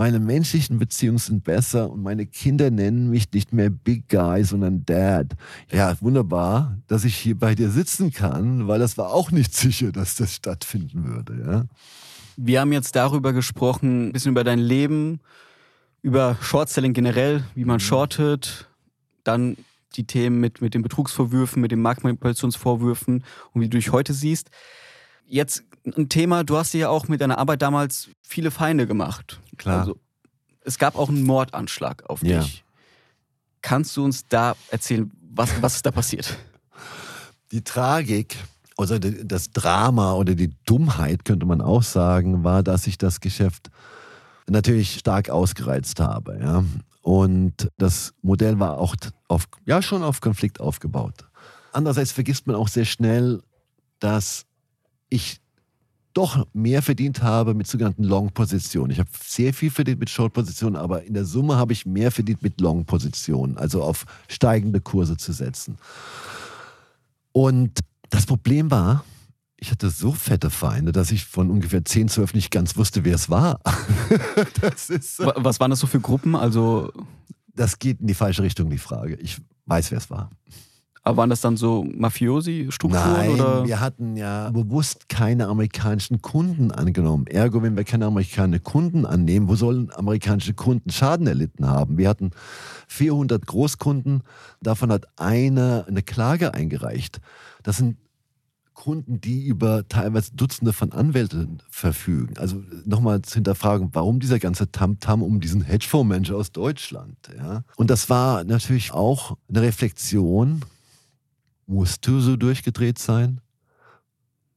Meine 0.00 0.18
menschlichen 0.18 0.78
Beziehungen 0.78 1.18
sind 1.18 1.44
besser 1.44 1.90
und 1.90 2.02
meine 2.02 2.24
Kinder 2.24 2.70
nennen 2.70 3.10
mich 3.10 3.30
nicht 3.34 3.52
mehr 3.52 3.68
Big 3.68 4.08
Guy, 4.08 4.42
sondern 4.44 4.82
Dad. 4.86 5.36
Ja, 5.70 5.94
wunderbar, 6.00 6.78
dass 6.86 7.04
ich 7.04 7.14
hier 7.14 7.38
bei 7.38 7.54
dir 7.54 7.68
sitzen 7.68 8.10
kann, 8.10 8.66
weil 8.66 8.78
das 8.78 8.96
war 8.96 9.12
auch 9.12 9.30
nicht 9.30 9.54
sicher, 9.54 9.92
dass 9.92 10.14
das 10.14 10.34
stattfinden 10.34 11.06
würde. 11.06 11.42
Ja? 11.44 11.64
Wir 12.38 12.62
haben 12.62 12.72
jetzt 12.72 12.96
darüber 12.96 13.34
gesprochen, 13.34 14.08
ein 14.08 14.12
bisschen 14.12 14.30
über 14.30 14.42
dein 14.42 14.58
Leben, 14.58 15.20
über 16.00 16.38
Shortselling 16.40 16.94
generell, 16.94 17.44
wie 17.54 17.66
man 17.66 17.78
shortet, 17.78 18.70
dann 19.22 19.58
die 19.96 20.04
Themen 20.04 20.40
mit, 20.40 20.62
mit 20.62 20.72
den 20.72 20.80
Betrugsvorwürfen, 20.80 21.60
mit 21.60 21.72
den 21.72 21.82
Marktmanipulationsvorwürfen 21.82 23.22
und 23.52 23.60
wie 23.60 23.68
du 23.68 23.76
dich 23.76 23.92
heute 23.92 24.14
siehst. 24.14 24.48
Jetzt 25.26 25.62
ein 25.84 26.08
Thema, 26.08 26.42
du 26.42 26.56
hast 26.56 26.72
dir 26.72 26.80
ja 26.80 26.88
auch 26.88 27.06
mit 27.08 27.20
deiner 27.20 27.36
Arbeit 27.36 27.60
damals 27.60 28.08
viele 28.22 28.50
Feinde 28.50 28.86
gemacht. 28.86 29.40
Klar. 29.60 29.80
Also, 29.80 29.98
es 30.62 30.78
gab 30.78 30.96
auch 30.96 31.08
einen 31.08 31.22
Mordanschlag 31.22 32.08
auf 32.08 32.22
Ja. 32.22 32.40
dich. 32.40 32.64
Kannst 33.62 33.96
du 33.96 34.04
uns 34.04 34.26
da 34.26 34.56
erzählen, 34.70 35.10
was, 35.32 35.50
was 35.62 35.76
ist 35.76 35.86
da 35.86 35.90
passiert? 35.90 36.36
Die 37.52 37.62
Tragik, 37.62 38.36
also 38.78 38.98
das 38.98 39.50
Drama 39.50 40.14
oder 40.14 40.34
die 40.34 40.54
Dummheit, 40.64 41.24
könnte 41.26 41.44
man 41.44 41.60
auch 41.60 41.82
sagen, 41.82 42.42
war, 42.42 42.62
dass 42.62 42.86
ich 42.86 42.96
das 42.96 43.20
Geschäft 43.20 43.70
natürlich 44.48 44.94
stark 44.94 45.28
ausgereizt 45.28 46.00
habe. 46.00 46.38
Ja. 46.40 46.64
Und 47.02 47.70
das 47.76 48.14
Modell 48.22 48.58
war 48.58 48.78
auch 48.78 48.96
auf, 49.28 49.46
ja, 49.66 49.82
schon 49.82 50.02
auf 50.02 50.20
Konflikt 50.20 50.58
aufgebaut. 50.60 51.26
Andererseits 51.72 52.12
vergisst 52.12 52.46
man 52.46 52.56
auch 52.56 52.68
sehr 52.68 52.84
schnell, 52.86 53.42
dass 53.98 54.46
ich 55.10 55.39
doch 56.14 56.46
mehr 56.52 56.82
verdient 56.82 57.22
habe 57.22 57.54
mit 57.54 57.66
sogenannten 57.66 58.04
Long-Positionen. 58.04 58.90
Ich 58.90 58.98
habe 58.98 59.10
sehr 59.22 59.54
viel 59.54 59.70
verdient 59.70 60.00
mit 60.00 60.10
Short-Positionen, 60.10 60.76
aber 60.76 61.04
in 61.04 61.14
der 61.14 61.24
Summe 61.24 61.56
habe 61.56 61.72
ich 61.72 61.86
mehr 61.86 62.10
verdient 62.10 62.42
mit 62.42 62.60
Long-Positionen, 62.60 63.56
also 63.56 63.82
auf 63.82 64.06
steigende 64.28 64.80
Kurse 64.80 65.16
zu 65.16 65.32
setzen. 65.32 65.78
Und 67.32 67.80
das 68.10 68.26
Problem 68.26 68.70
war, 68.70 69.04
ich 69.56 69.70
hatte 69.70 69.90
so 69.90 70.12
fette 70.12 70.50
Feinde, 70.50 70.90
dass 70.90 71.10
ich 71.10 71.26
von 71.26 71.50
ungefähr 71.50 71.84
10, 71.84 72.08
12 72.08 72.34
nicht 72.34 72.50
ganz 72.50 72.76
wusste, 72.76 73.04
wer 73.04 73.14
es 73.14 73.28
war. 73.28 73.60
ist, 74.88 75.20
Was 75.20 75.60
waren 75.60 75.70
das 75.70 75.80
so 75.80 75.86
für 75.86 76.00
Gruppen? 76.00 76.34
Also 76.34 76.92
das 77.54 77.78
geht 77.78 78.00
in 78.00 78.06
die 78.06 78.14
falsche 78.14 78.42
Richtung, 78.42 78.70
die 78.70 78.78
Frage. 78.78 79.16
Ich 79.16 79.38
weiß, 79.66 79.90
wer 79.90 79.98
es 79.98 80.10
war. 80.10 80.30
Aber 81.02 81.16
waren 81.16 81.30
das 81.30 81.40
dann 81.40 81.56
so 81.56 81.84
Mafiosi-Strukturen? 81.84 83.12
Nein, 83.12 83.30
oder? 83.30 83.66
wir 83.66 83.80
hatten 83.80 84.16
ja 84.16 84.50
bewusst 84.50 85.08
keine 85.08 85.48
amerikanischen 85.48 86.20
Kunden 86.20 86.70
angenommen. 86.70 87.26
Ergo, 87.26 87.62
wenn 87.62 87.76
wir 87.76 87.84
keine 87.84 88.04
amerikanischen 88.04 88.62
Kunden 88.62 89.06
annehmen, 89.06 89.48
wo 89.48 89.54
sollen 89.54 89.90
amerikanische 89.94 90.52
Kunden 90.52 90.90
Schaden 90.90 91.26
erlitten 91.26 91.66
haben? 91.66 91.96
Wir 91.96 92.08
hatten 92.08 92.32
400 92.88 93.46
Großkunden, 93.46 94.22
davon 94.60 94.92
hat 94.92 95.06
einer 95.16 95.86
eine 95.88 96.02
Klage 96.02 96.52
eingereicht. 96.52 97.20
Das 97.62 97.78
sind 97.78 97.96
Kunden, 98.74 99.20
die 99.20 99.46
über 99.46 99.86
teilweise 99.88 100.32
Dutzende 100.34 100.72
von 100.72 100.92
Anwälten 100.92 101.62
verfügen. 101.68 102.38
Also 102.38 102.62
nochmal 102.86 103.20
zu 103.22 103.34
hinterfragen, 103.34 103.90
warum 103.92 104.20
dieser 104.20 104.38
ganze 104.38 104.70
Tamtam 104.70 105.20
-Tam 105.20 105.22
um 105.22 105.40
diesen 105.40 105.62
Hedgefondsmanager 105.62 106.36
aus 106.36 106.52
Deutschland? 106.52 107.16
Ja? 107.36 107.62
Und 107.76 107.90
das 107.90 108.08
war 108.08 108.44
natürlich 108.44 108.92
auch 108.92 109.36
eine 109.48 109.62
Reflexion 109.62 110.62
musst 111.70 112.06
du 112.06 112.20
so 112.20 112.36
durchgedreht 112.36 112.98
sein? 112.98 113.40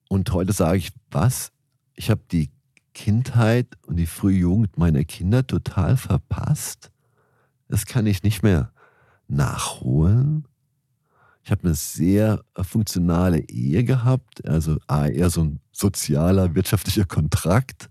Und 0.09 0.31
heute 0.33 0.51
sage 0.51 0.79
ich, 0.79 0.91
was? 1.11 1.51
Ich 1.95 2.09
habe 2.09 2.21
die 2.31 2.49
Kindheit 2.93 3.67
und 3.85 3.97
die 3.97 4.07
frühe 4.07 4.37
Jugend 4.37 4.77
meiner 4.77 5.03
Kinder 5.03 5.45
total 5.45 5.95
verpasst. 5.95 6.91
Das 7.67 7.85
kann 7.85 8.07
ich 8.07 8.23
nicht 8.23 8.43
mehr 8.43 8.71
nachholen. 9.27 10.47
Ich 11.43 11.51
habe 11.51 11.63
eine 11.63 11.75
sehr 11.75 12.43
funktionale 12.61 13.39
Ehe 13.49 13.83
gehabt, 13.83 14.47
also 14.47 14.77
eher 14.89 15.29
so 15.29 15.43
ein 15.43 15.59
sozialer, 15.71 16.55
wirtschaftlicher 16.55 17.05
Kontrakt. 17.05 17.89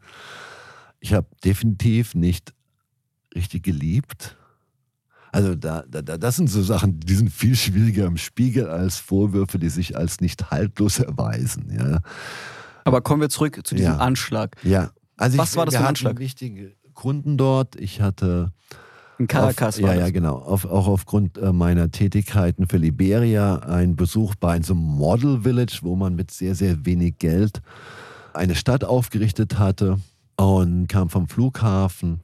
Ich 1.00 1.12
habe 1.12 1.28
definitiv 1.44 2.14
nicht 2.14 2.54
richtig 3.34 3.62
geliebt. 3.62 4.36
Also 5.32 5.54
da, 5.54 5.82
da, 5.88 6.02
das 6.02 6.36
sind 6.36 6.48
so 6.50 6.62
Sachen, 6.62 7.00
die 7.00 7.14
sind 7.14 7.30
viel 7.30 7.56
schwieriger 7.56 8.06
im 8.06 8.18
Spiegel 8.18 8.68
als 8.68 8.98
Vorwürfe, 8.98 9.58
die 9.58 9.70
sich 9.70 9.96
als 9.96 10.20
nicht 10.20 10.50
haltlos 10.50 10.98
erweisen. 10.98 11.72
Ja. 11.74 12.00
Aber 12.84 13.00
kommen 13.00 13.22
wir 13.22 13.30
zurück 13.30 13.58
zu 13.64 13.74
diesem 13.74 13.92
ja. 13.92 13.98
Anschlag. 13.98 14.56
Ja. 14.62 14.90
Also 15.16 15.38
Was 15.38 15.52
ich, 15.52 15.56
war 15.56 15.64
das 15.64 15.74
für 15.74 15.80
ein 15.80 15.86
Anschlag? 15.86 16.18
wichtige 16.18 16.72
Kunden 16.92 17.38
dort. 17.38 17.76
Ich 17.76 18.02
hatte 18.02 18.52
in 19.18 19.26
Caracas 19.26 19.76
auf, 19.78 19.82
war 19.82 19.90
Ja, 19.94 20.00
das. 20.00 20.08
ja, 20.08 20.12
genau. 20.12 20.36
Auf, 20.36 20.66
auch 20.66 20.86
aufgrund 20.86 21.38
äh, 21.38 21.52
meiner 21.52 21.90
Tätigkeiten 21.90 22.68
für 22.68 22.76
Liberia 22.76 23.56
einen 23.60 23.96
Besuch 23.96 24.34
bei 24.34 24.60
so 24.60 24.74
einem 24.74 24.82
Model 24.82 25.40
Village, 25.42 25.78
wo 25.80 25.96
man 25.96 26.14
mit 26.14 26.30
sehr, 26.30 26.54
sehr 26.54 26.84
wenig 26.84 27.18
Geld 27.18 27.62
eine 28.34 28.54
Stadt 28.54 28.84
aufgerichtet 28.84 29.58
hatte 29.58 29.98
und 30.36 30.88
kam 30.88 31.08
vom 31.08 31.26
Flughafen. 31.28 32.20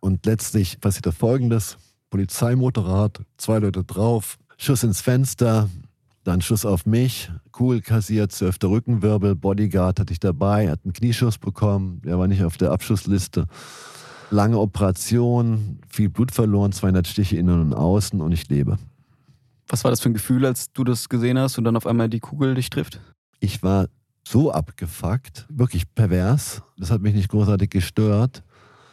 Und 0.00 0.26
letztlich 0.26 0.80
passierte 0.80 1.12
Folgendes. 1.12 1.76
Polizeimotorrad, 2.10 3.20
zwei 3.36 3.58
Leute 3.58 3.84
drauf, 3.84 4.38
Schuss 4.56 4.82
ins 4.82 5.00
Fenster, 5.00 5.68
dann 6.24 6.40
Schuss 6.40 6.64
auf 6.64 6.84
mich, 6.86 7.30
cool 7.58 7.80
kassiert, 7.80 8.32
zwölfter 8.32 8.68
Rückenwirbel, 8.68 9.34
Bodyguard 9.34 10.00
hatte 10.00 10.12
ich 10.12 10.20
dabei, 10.20 10.70
hat 10.70 10.80
einen 10.84 10.92
Knieschuss 10.92 11.38
bekommen, 11.38 12.02
der 12.04 12.18
war 12.18 12.28
nicht 12.28 12.44
auf 12.44 12.56
der 12.56 12.72
Abschussliste. 12.72 13.46
Lange 14.30 14.58
Operation, 14.58 15.78
viel 15.88 16.10
Blut 16.10 16.32
verloren, 16.32 16.72
200 16.72 17.06
Stiche 17.06 17.36
innen 17.36 17.60
und 17.60 17.74
außen 17.74 18.20
und 18.20 18.32
ich 18.32 18.48
lebe. 18.48 18.78
Was 19.68 19.84
war 19.84 19.90
das 19.90 20.00
für 20.00 20.10
ein 20.10 20.14
Gefühl, 20.14 20.44
als 20.44 20.72
du 20.72 20.84
das 20.84 21.08
gesehen 21.08 21.38
hast 21.38 21.56
und 21.56 21.64
dann 21.64 21.76
auf 21.76 21.86
einmal 21.86 22.08
die 22.08 22.20
Kugel 22.20 22.54
dich 22.54 22.68
trifft? 22.68 23.00
Ich 23.40 23.62
war 23.62 23.88
so 24.26 24.50
abgefuckt, 24.50 25.46
wirklich 25.48 25.94
pervers. 25.94 26.62
Das 26.76 26.90
hat 26.90 27.00
mich 27.00 27.14
nicht 27.14 27.30
großartig 27.30 27.70
gestört 27.70 28.42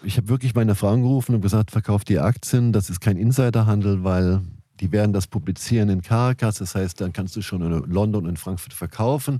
ich 0.05 0.17
habe 0.17 0.29
wirklich 0.29 0.55
meine 0.55 0.75
Frau 0.75 0.89
angerufen 0.89 1.35
und 1.35 1.41
gesagt, 1.41 1.71
verkauft 1.71 2.09
die 2.09 2.19
Aktien, 2.19 2.71
das 2.71 2.89
ist 2.89 3.01
kein 3.01 3.17
Insiderhandel, 3.17 4.03
weil 4.03 4.41
die 4.79 4.91
werden 4.91 5.13
das 5.13 5.27
publizieren 5.27 5.89
in 5.89 6.01
Caracas, 6.01 6.57
das 6.57 6.75
heißt, 6.75 7.01
dann 7.01 7.13
kannst 7.13 7.35
du 7.35 7.41
schon 7.41 7.61
in 7.61 7.91
London 7.91 8.23
und 8.23 8.31
in 8.31 8.37
Frankfurt 8.37 8.73
verkaufen. 8.73 9.39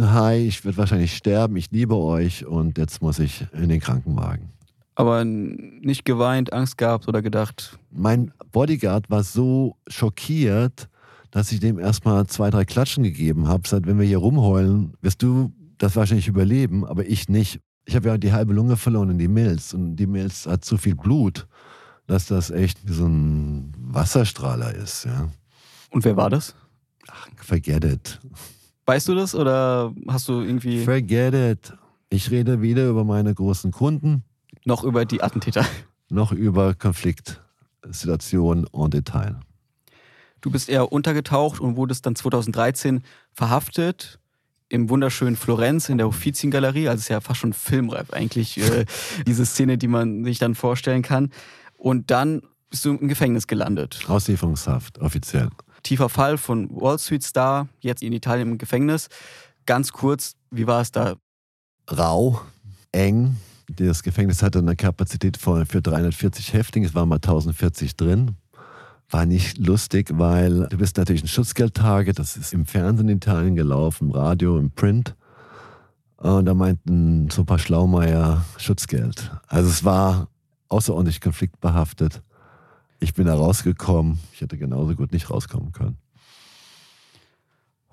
Hi, 0.00 0.36
ich 0.36 0.64
werde 0.64 0.78
wahrscheinlich 0.78 1.16
sterben, 1.16 1.56
ich 1.56 1.70
liebe 1.70 1.96
euch 1.96 2.46
und 2.46 2.78
jetzt 2.78 3.02
muss 3.02 3.18
ich 3.18 3.46
in 3.52 3.68
den 3.68 3.80
Krankenwagen. 3.80 4.50
Aber 4.94 5.24
nicht 5.24 6.04
geweint, 6.04 6.52
Angst 6.52 6.78
gehabt 6.78 7.08
oder 7.08 7.22
gedacht? 7.22 7.78
Mein 7.90 8.32
Bodyguard 8.52 9.10
war 9.10 9.24
so 9.24 9.76
schockiert, 9.88 10.88
dass 11.30 11.50
ich 11.50 11.60
dem 11.60 11.78
erstmal 11.78 12.26
zwei, 12.26 12.50
drei 12.50 12.64
Klatschen 12.64 13.02
gegeben 13.02 13.48
habe. 13.48 13.66
Seit 13.66 13.86
wenn 13.86 13.98
wir 13.98 14.06
hier 14.06 14.18
rumheulen, 14.18 14.94
wirst 15.00 15.22
du 15.22 15.52
das 15.78 15.96
wahrscheinlich 15.96 16.28
überleben, 16.28 16.84
aber 16.84 17.06
ich 17.06 17.28
nicht 17.28 17.60
ich 17.84 17.96
habe 17.96 18.08
ja 18.08 18.18
die 18.18 18.32
halbe 18.32 18.52
Lunge 18.52 18.76
verloren 18.76 19.10
in 19.10 19.18
die 19.18 19.28
Milz 19.28 19.74
und 19.74 19.96
die 19.96 20.06
Milz 20.06 20.46
hat 20.46 20.64
so 20.64 20.76
viel 20.76 20.94
Blut, 20.94 21.46
dass 22.06 22.26
das 22.26 22.50
echt 22.50 22.78
wie 22.88 22.92
so 22.92 23.06
ein 23.06 23.72
Wasserstrahler 23.78 24.74
ist. 24.74 25.04
Ja. 25.04 25.28
Und 25.90 26.04
wer 26.04 26.16
war 26.16 26.30
das? 26.30 26.54
Ach, 27.08 27.28
forget 27.36 27.84
it. 27.84 28.20
Weißt 28.86 29.08
du 29.08 29.14
das 29.14 29.34
oder 29.34 29.92
hast 30.08 30.28
du 30.28 30.40
irgendwie. 30.40 30.84
Forget 30.84 31.34
it. 31.34 31.72
Ich 32.10 32.30
rede 32.30 32.60
weder 32.62 32.88
über 32.88 33.04
meine 33.04 33.34
großen 33.34 33.70
Kunden. 33.70 34.24
Noch 34.64 34.84
über 34.84 35.04
die 35.04 35.22
Attentäter. 35.22 35.64
Noch 36.08 36.32
über 36.32 36.74
Konfliktsituationen 36.74 38.66
en 38.72 38.90
Detail. 38.90 39.40
Du 40.40 40.50
bist 40.50 40.68
eher 40.68 40.92
untergetaucht 40.92 41.60
und 41.60 41.76
wurdest 41.76 42.04
dann 42.04 42.16
2013 42.16 43.02
verhaftet 43.32 44.18
im 44.72 44.88
wunderschönen 44.88 45.36
Florenz 45.36 45.90
in 45.90 45.98
der 45.98 46.08
Uffiziengalerie. 46.08 46.88
Also 46.88 47.00
es 47.00 47.02
ist 47.02 47.08
ja 47.10 47.20
fast 47.20 47.40
schon 47.40 47.52
filmreif 47.52 48.10
eigentlich, 48.10 48.58
äh, 48.58 48.86
diese 49.26 49.44
Szene, 49.44 49.76
die 49.76 49.86
man 49.86 50.24
sich 50.24 50.38
dann 50.38 50.54
vorstellen 50.54 51.02
kann. 51.02 51.30
Und 51.76 52.10
dann 52.10 52.42
bist 52.70 52.84
du 52.86 52.94
im 52.94 53.06
Gefängnis 53.06 53.46
gelandet. 53.46 54.00
Auslieferungshaft, 54.08 54.98
offiziell. 54.98 55.50
Tiefer 55.82 56.08
Fall 56.08 56.38
von 56.38 56.70
Wall 56.70 56.98
Street 56.98 57.22
Star, 57.22 57.68
jetzt 57.80 58.02
in 58.02 58.14
Italien 58.14 58.52
im 58.52 58.58
Gefängnis. 58.58 59.08
Ganz 59.66 59.92
kurz, 59.92 60.36
wie 60.50 60.66
war 60.66 60.80
es 60.80 60.90
da? 60.90 61.16
Rau, 61.90 62.40
eng. 62.92 63.36
Das 63.68 64.02
Gefängnis 64.02 64.42
hatte 64.42 64.60
eine 64.60 64.74
Kapazität 64.74 65.36
für 65.36 65.82
340 65.82 66.52
Häftlinge, 66.54 66.86
es 66.86 66.94
waren 66.94 67.08
mal 67.08 67.16
1040 67.16 67.96
drin 67.96 68.36
war 69.12 69.26
nicht 69.26 69.58
lustig, 69.58 70.10
weil 70.14 70.68
du 70.68 70.78
bist 70.78 70.96
natürlich 70.96 71.22
ein 71.22 71.28
Schutzgeldtage, 71.28 72.12
das 72.12 72.36
ist 72.36 72.52
im 72.52 72.66
Fernsehen 72.66 73.08
in 73.08 73.18
Italien 73.18 73.54
gelaufen, 73.54 74.08
im 74.08 74.10
Radio, 74.12 74.58
im 74.58 74.70
Print. 74.70 75.14
Und 76.16 76.46
da 76.46 76.54
meinten 76.54 77.28
so 77.30 77.42
ein 77.42 77.46
paar 77.46 77.58
Schlaumeier 77.58 78.44
Schutzgeld. 78.56 79.30
Also 79.48 79.68
es 79.68 79.84
war 79.84 80.28
außerordentlich 80.68 81.20
konfliktbehaftet. 81.20 82.22
Ich 83.00 83.14
bin 83.14 83.26
da 83.26 83.34
rausgekommen. 83.34 84.20
Ich 84.32 84.40
hätte 84.40 84.56
genauso 84.56 84.94
gut 84.94 85.12
nicht 85.12 85.30
rauskommen 85.30 85.72
können. 85.72 85.98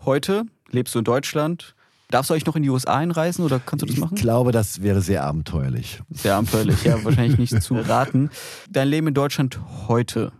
Heute 0.05 0.45
lebst 0.69 0.93
du 0.93 0.99
in 0.99 1.05
Deutschland. 1.05 1.75
Darfst 2.11 2.29
du 2.29 2.33
euch 2.33 2.45
noch 2.45 2.55
in 2.55 2.63
die 2.63 2.69
USA 2.69 2.95
einreisen 2.95 3.43
oder 3.43 3.59
kannst 3.59 3.83
du 3.83 3.87
das 3.87 3.97
machen? 3.97 4.15
Ich 4.15 4.21
glaube, 4.21 4.51
das 4.51 4.81
wäre 4.81 5.01
sehr 5.01 5.23
abenteuerlich. 5.23 6.01
Sehr 6.09 6.35
abenteuerlich, 6.35 6.83
ja, 6.83 7.03
wahrscheinlich 7.03 7.37
nicht 7.37 7.61
zu 7.63 7.75
raten. 7.75 8.29
Dein 8.69 8.87
Leben 8.87 9.07
in 9.07 9.13
Deutschland 9.13 9.59
heute, 9.87 10.31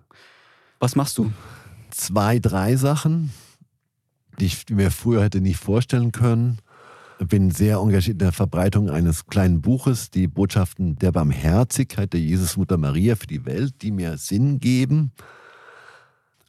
was 0.80 0.96
machst 0.96 1.18
du? 1.18 1.32
Zwei, 1.92 2.40
drei 2.40 2.76
Sachen, 2.76 3.32
die 4.40 4.46
ich 4.46 4.70
mir 4.70 4.92
früher 4.92 5.24
hätte 5.24 5.42
nicht 5.42 5.58
vorstellen 5.58 6.12
können. 6.12 6.60
Bin 7.20 7.52
sehr 7.52 7.78
engagiert 7.78 8.14
in 8.14 8.20
der 8.20 8.32
Verbreitung 8.32 8.90
eines 8.90 9.26
kleinen 9.26 9.62
Buches, 9.62 10.10
die 10.10 10.28
Botschaften 10.28 10.96
der 10.96 11.12
Barmherzigkeit 11.12 12.14
der 12.14 12.22
Jesusmutter 12.22 12.78
Maria 12.78 13.18
für 13.18 13.28
die 13.28 13.46
Welt, 13.46 13.74
die 13.82 13.92
mir 13.92 14.18
Sinn 14.18 14.60
geben. 14.60 15.12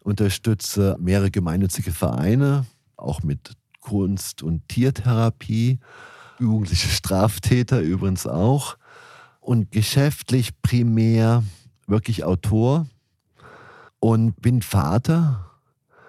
Unterstütze 0.05 0.97
mehrere 1.01 1.33
gemeinnützige 1.33 1.91
Vereine, 1.91 2.67
auch 2.97 3.23
mit 3.25 3.57
Kunst- 3.81 4.45
und 4.45 4.69
Tiertherapie, 4.69 5.81
jugendliche 6.39 6.89
Straftäter 6.89 7.81
übrigens 7.81 8.27
auch. 8.27 8.77
Und 9.41 9.73
geschäftlich 9.73 10.51
primär 10.63 11.43
wirklich 11.89 12.23
Autor 12.25 12.87
und 14.01 14.41
bin 14.41 14.63
Vater, 14.63 15.51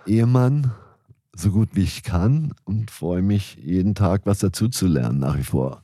Ehemann, 0.05 0.71
so 1.35 1.51
gut 1.51 1.69
wie 1.73 1.83
ich 1.83 2.03
kann 2.03 2.53
und 2.65 2.91
freue 2.91 3.21
mich 3.21 3.57
jeden 3.61 3.95
Tag 3.95 4.21
was 4.25 4.39
dazu 4.39 4.69
zu 4.69 4.87
lernen 4.87 5.19
nach 5.19 5.37
wie 5.37 5.43
vor. 5.43 5.81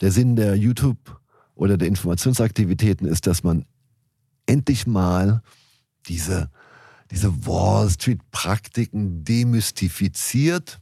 Der 0.00 0.10
Sinn 0.10 0.36
der 0.36 0.56
YouTube 0.56 1.20
oder 1.54 1.76
der 1.76 1.88
Informationsaktivitäten 1.88 3.06
ist, 3.06 3.26
dass 3.26 3.42
man 3.42 3.64
endlich 4.46 4.86
mal 4.86 5.42
diese, 6.06 6.50
diese 7.10 7.46
Wall 7.46 7.90
Street-Praktiken 7.90 9.24
demystifiziert, 9.24 10.80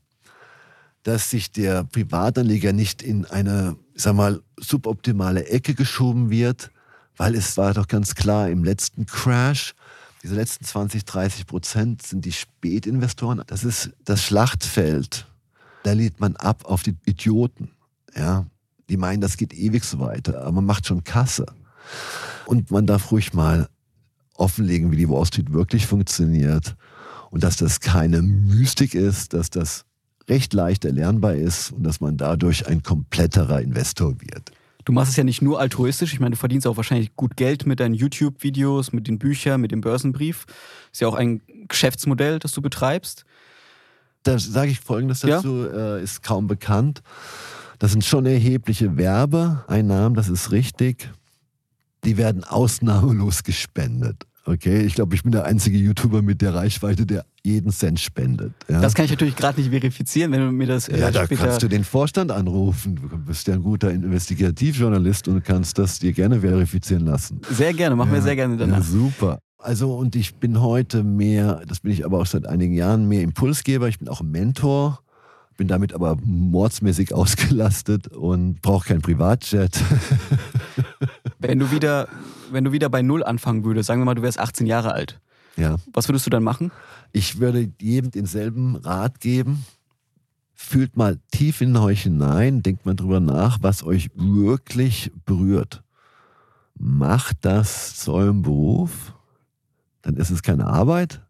dass 1.03 1.31
sich 1.31 1.53
der 1.53 1.85
Privatanleger 1.85 2.73
nicht 2.73 3.03
in 3.03 3.27
eine, 3.27 3.77
sag 3.95 4.15
mal, 4.15 4.43
suboptimale 4.59 5.47
Ecke 5.47 5.75
geschoben 5.75 6.31
wird, 6.31 6.71
weil 7.17 7.35
es 7.35 7.57
war 7.57 7.75
doch 7.75 7.89
ganz 7.89 8.15
klar 8.15 8.51
im 8.51 8.65
letzten 8.65 9.07
Crash, 9.07 9.75
diese 10.27 10.35
letzten 10.35 10.65
20, 10.65 11.05
30 11.05 11.47
Prozent 11.47 12.03
sind 12.03 12.25
die 12.25 12.33
Spätinvestoren. 12.33 13.45
Das 13.47 13.63
ist 13.63 13.93
das 14.05 14.25
Schlachtfeld. 14.25 15.25
Da 15.85 15.93
lädt 15.93 16.19
man 16.19 16.35
ab 16.35 16.65
auf 16.65 16.83
die 16.83 16.97
Idioten. 17.05 17.71
Ja, 18.13 18.45
die 18.89 18.97
meinen, 18.97 19.21
das 19.21 19.37
geht 19.37 19.55
ewig 19.55 19.85
so 19.85 20.01
weiter, 20.01 20.41
aber 20.41 20.51
man 20.51 20.65
macht 20.65 20.89
schon 20.89 21.05
Kasse. 21.05 21.47
Und 22.45 22.73
man 22.73 22.89
darf 22.89 23.13
ruhig 23.13 23.35
mal 23.35 23.69
offenlegen, 24.35 24.91
wie 24.91 24.97
die 24.97 25.09
Wall 25.09 25.27
Street 25.27 25.53
wirklich 25.53 25.87
funktioniert 25.87 26.75
und 27.31 27.45
dass 27.45 27.57
das 27.57 27.79
keine 27.79 28.21
Mystik 28.21 28.97
ist, 28.97 29.33
dass 29.33 29.49
das 29.51 29.85
recht 30.29 30.53
leicht 30.55 30.85
erlernbar 30.85 31.37
ist 31.37 31.71
und 31.71 31.85
dass 31.85 32.01
man 32.01 32.17
dadurch 32.17 32.67
ein 32.67 32.83
kompletterer 32.83 33.63
Investor 33.63 34.21
wird. 34.21 34.51
Du 34.87 34.93
machst 34.93 35.11
es 35.11 35.17
ja 35.17 35.25
nicht 35.25 35.43
nur 35.43 35.59
altruistisch, 35.59 36.13
ich 36.13 36.21
meine, 36.21 36.31
du 36.31 36.37
verdienst 36.37 36.65
auch 36.65 36.77
wahrscheinlich 36.77 37.17
gut 37.17 37.37
Geld 37.37 37.67
mit 37.67 37.81
deinen 37.81 37.95
YouTube-Videos, 37.95 38.93
mit 38.93 39.09
den 39.09 39.19
Büchern, 39.19 39.61
mit 39.61 39.73
dem 39.73 39.81
Börsenbrief. 39.81 40.47
Ist 40.93 41.01
ja 41.01 41.09
auch 41.09 41.17
ein 41.17 41.43
Geschäftsmodell, 41.67 42.39
das 42.39 42.53
du 42.53 42.63
betreibst. 42.63 43.25
Da 44.23 44.39
sage 44.39 44.71
ich 44.71 44.79
Folgendes 44.79 45.21
dazu, 45.21 45.67
ja? 45.67 45.97
äh, 45.97 46.03
ist 46.05 46.23
kaum 46.23 46.47
bekannt. 46.47 47.03
Das 47.81 47.91
sind 47.91 48.05
schon 48.05 48.27
erhebliche 48.27 48.97
Werbeeinnahmen, 48.97 50.15
das 50.15 50.29
ist 50.29 50.53
richtig. 50.53 51.11
Die 52.05 52.17
werden 52.17 52.45
ausnahmelos 52.45 53.43
gespendet. 53.43 54.25
Okay, 54.49 54.83
ich 54.83 54.95
glaube, 54.95 55.15
ich 55.17 55.25
bin 55.25 55.33
der 55.33 55.45
einzige 55.45 55.77
YouTuber 55.77 56.23
mit 56.23 56.41
der 56.41 56.55
Reichweite, 56.55 57.05
der 57.05 57.27
jeden 57.43 57.73
Cent 57.73 57.99
spendet. 57.99 58.53
Ja? 58.69 58.81
Das 58.81 58.95
kann 58.95 59.05
ich 59.05 59.11
natürlich 59.11 59.35
gerade 59.35 59.61
nicht 59.61 59.71
verifizieren, 59.71 60.31
wenn 60.31 60.41
du 60.41 60.53
mir 60.53 60.69
das 60.69 60.89
äh, 60.89 61.01
Ja, 61.01 61.11
da 61.11 61.27
kannst 61.27 61.65
du 61.65 61.69
den 61.69 61.83
Vorstand 61.83 62.31
anrufen. 62.31 62.95
Du 62.95 63.19
bist 63.19 63.49
ja 63.49 63.55
ein 63.55 63.63
guter 63.63 63.91
Investigativjournalist 63.91 65.27
und 65.27 65.45
kannst 65.45 65.79
das 65.79 65.99
dir 65.99 66.13
gerne 66.13 66.41
verifizieren 66.41 67.07
lassen. 67.07 67.41
Sehr 67.51 67.75
gerne, 67.75 67.97
machen 67.97 68.11
ja, 68.11 68.15
wir 68.15 68.23
sehr 68.23 68.37
gerne 68.37 68.57
danach. 68.57 68.79
Ja, 68.79 68.83
super. 68.83 69.41
Also 69.59 69.97
und 69.97 70.15
ich 70.15 70.37
bin 70.37 70.61
heute 70.61 71.03
mehr, 71.03 71.63
das 71.67 71.81
bin 71.81 71.91
ich 71.91 72.05
aber 72.05 72.21
auch 72.21 72.27
seit 72.27 72.47
einigen 72.47 72.75
Jahren, 72.75 73.09
mehr 73.09 73.23
Impulsgeber. 73.23 73.89
Ich 73.89 73.99
bin 73.99 74.09
auch 74.09 74.23
Mentor 74.23 75.01
bin 75.57 75.69
damit 75.69 75.93
aber 75.93 76.17
mordsmäßig 76.23 77.15
ausgelastet 77.15 78.09
und 78.09 78.61
brauche 78.63 78.89
kein 78.89 79.03
Privatjet. 79.03 79.81
wenn 81.39 81.59
du 81.59 81.71
wieder, 81.71 82.09
wenn 82.51 82.65
du 82.65 82.73
wieder 82.73 82.89
bei 82.89 83.03
Null 83.03 83.25
anfangen 83.25 83.65
würdest, 83.65 83.87
sagen 83.87 84.01
wir 84.01 84.05
mal, 84.05 84.15
du 84.15 84.23
wärst 84.23 84.39
18 84.39 84.67
Jahre 84.67 84.93
alt. 84.93 85.21
Ja. 85.57 85.77
Was 85.93 86.09
würdest 86.09 86.27
du 86.27 86.31
dann 86.31 86.45
machen? 86.45 86.71
Ich 87.13 87.41
würde 87.41 87.71
jedem 87.81 88.11
denselben 88.11 88.77
Rat 88.77 89.21
geben. 89.21 89.65
Fühlt 90.55 90.97
mal 90.97 91.19
tief 91.31 91.61
in 91.61 91.77
euch 91.77 92.03
hinein, 92.03 92.63
denkt 92.63 92.87
mal 92.87 92.95
drüber 92.95 93.21
nach, 93.21 93.59
was 93.61 93.85
euch 93.85 94.11
wirklich 94.15 95.13
berührt. 95.25 95.83
Macht 96.79 97.39
das 97.43 97.97
zu 97.97 98.13
eurem 98.13 98.43
Beruf, 98.43 99.15
dann 100.03 100.17
ist 100.17 100.31
es 100.31 100.43
keine 100.43 100.67
Arbeit 100.67 101.23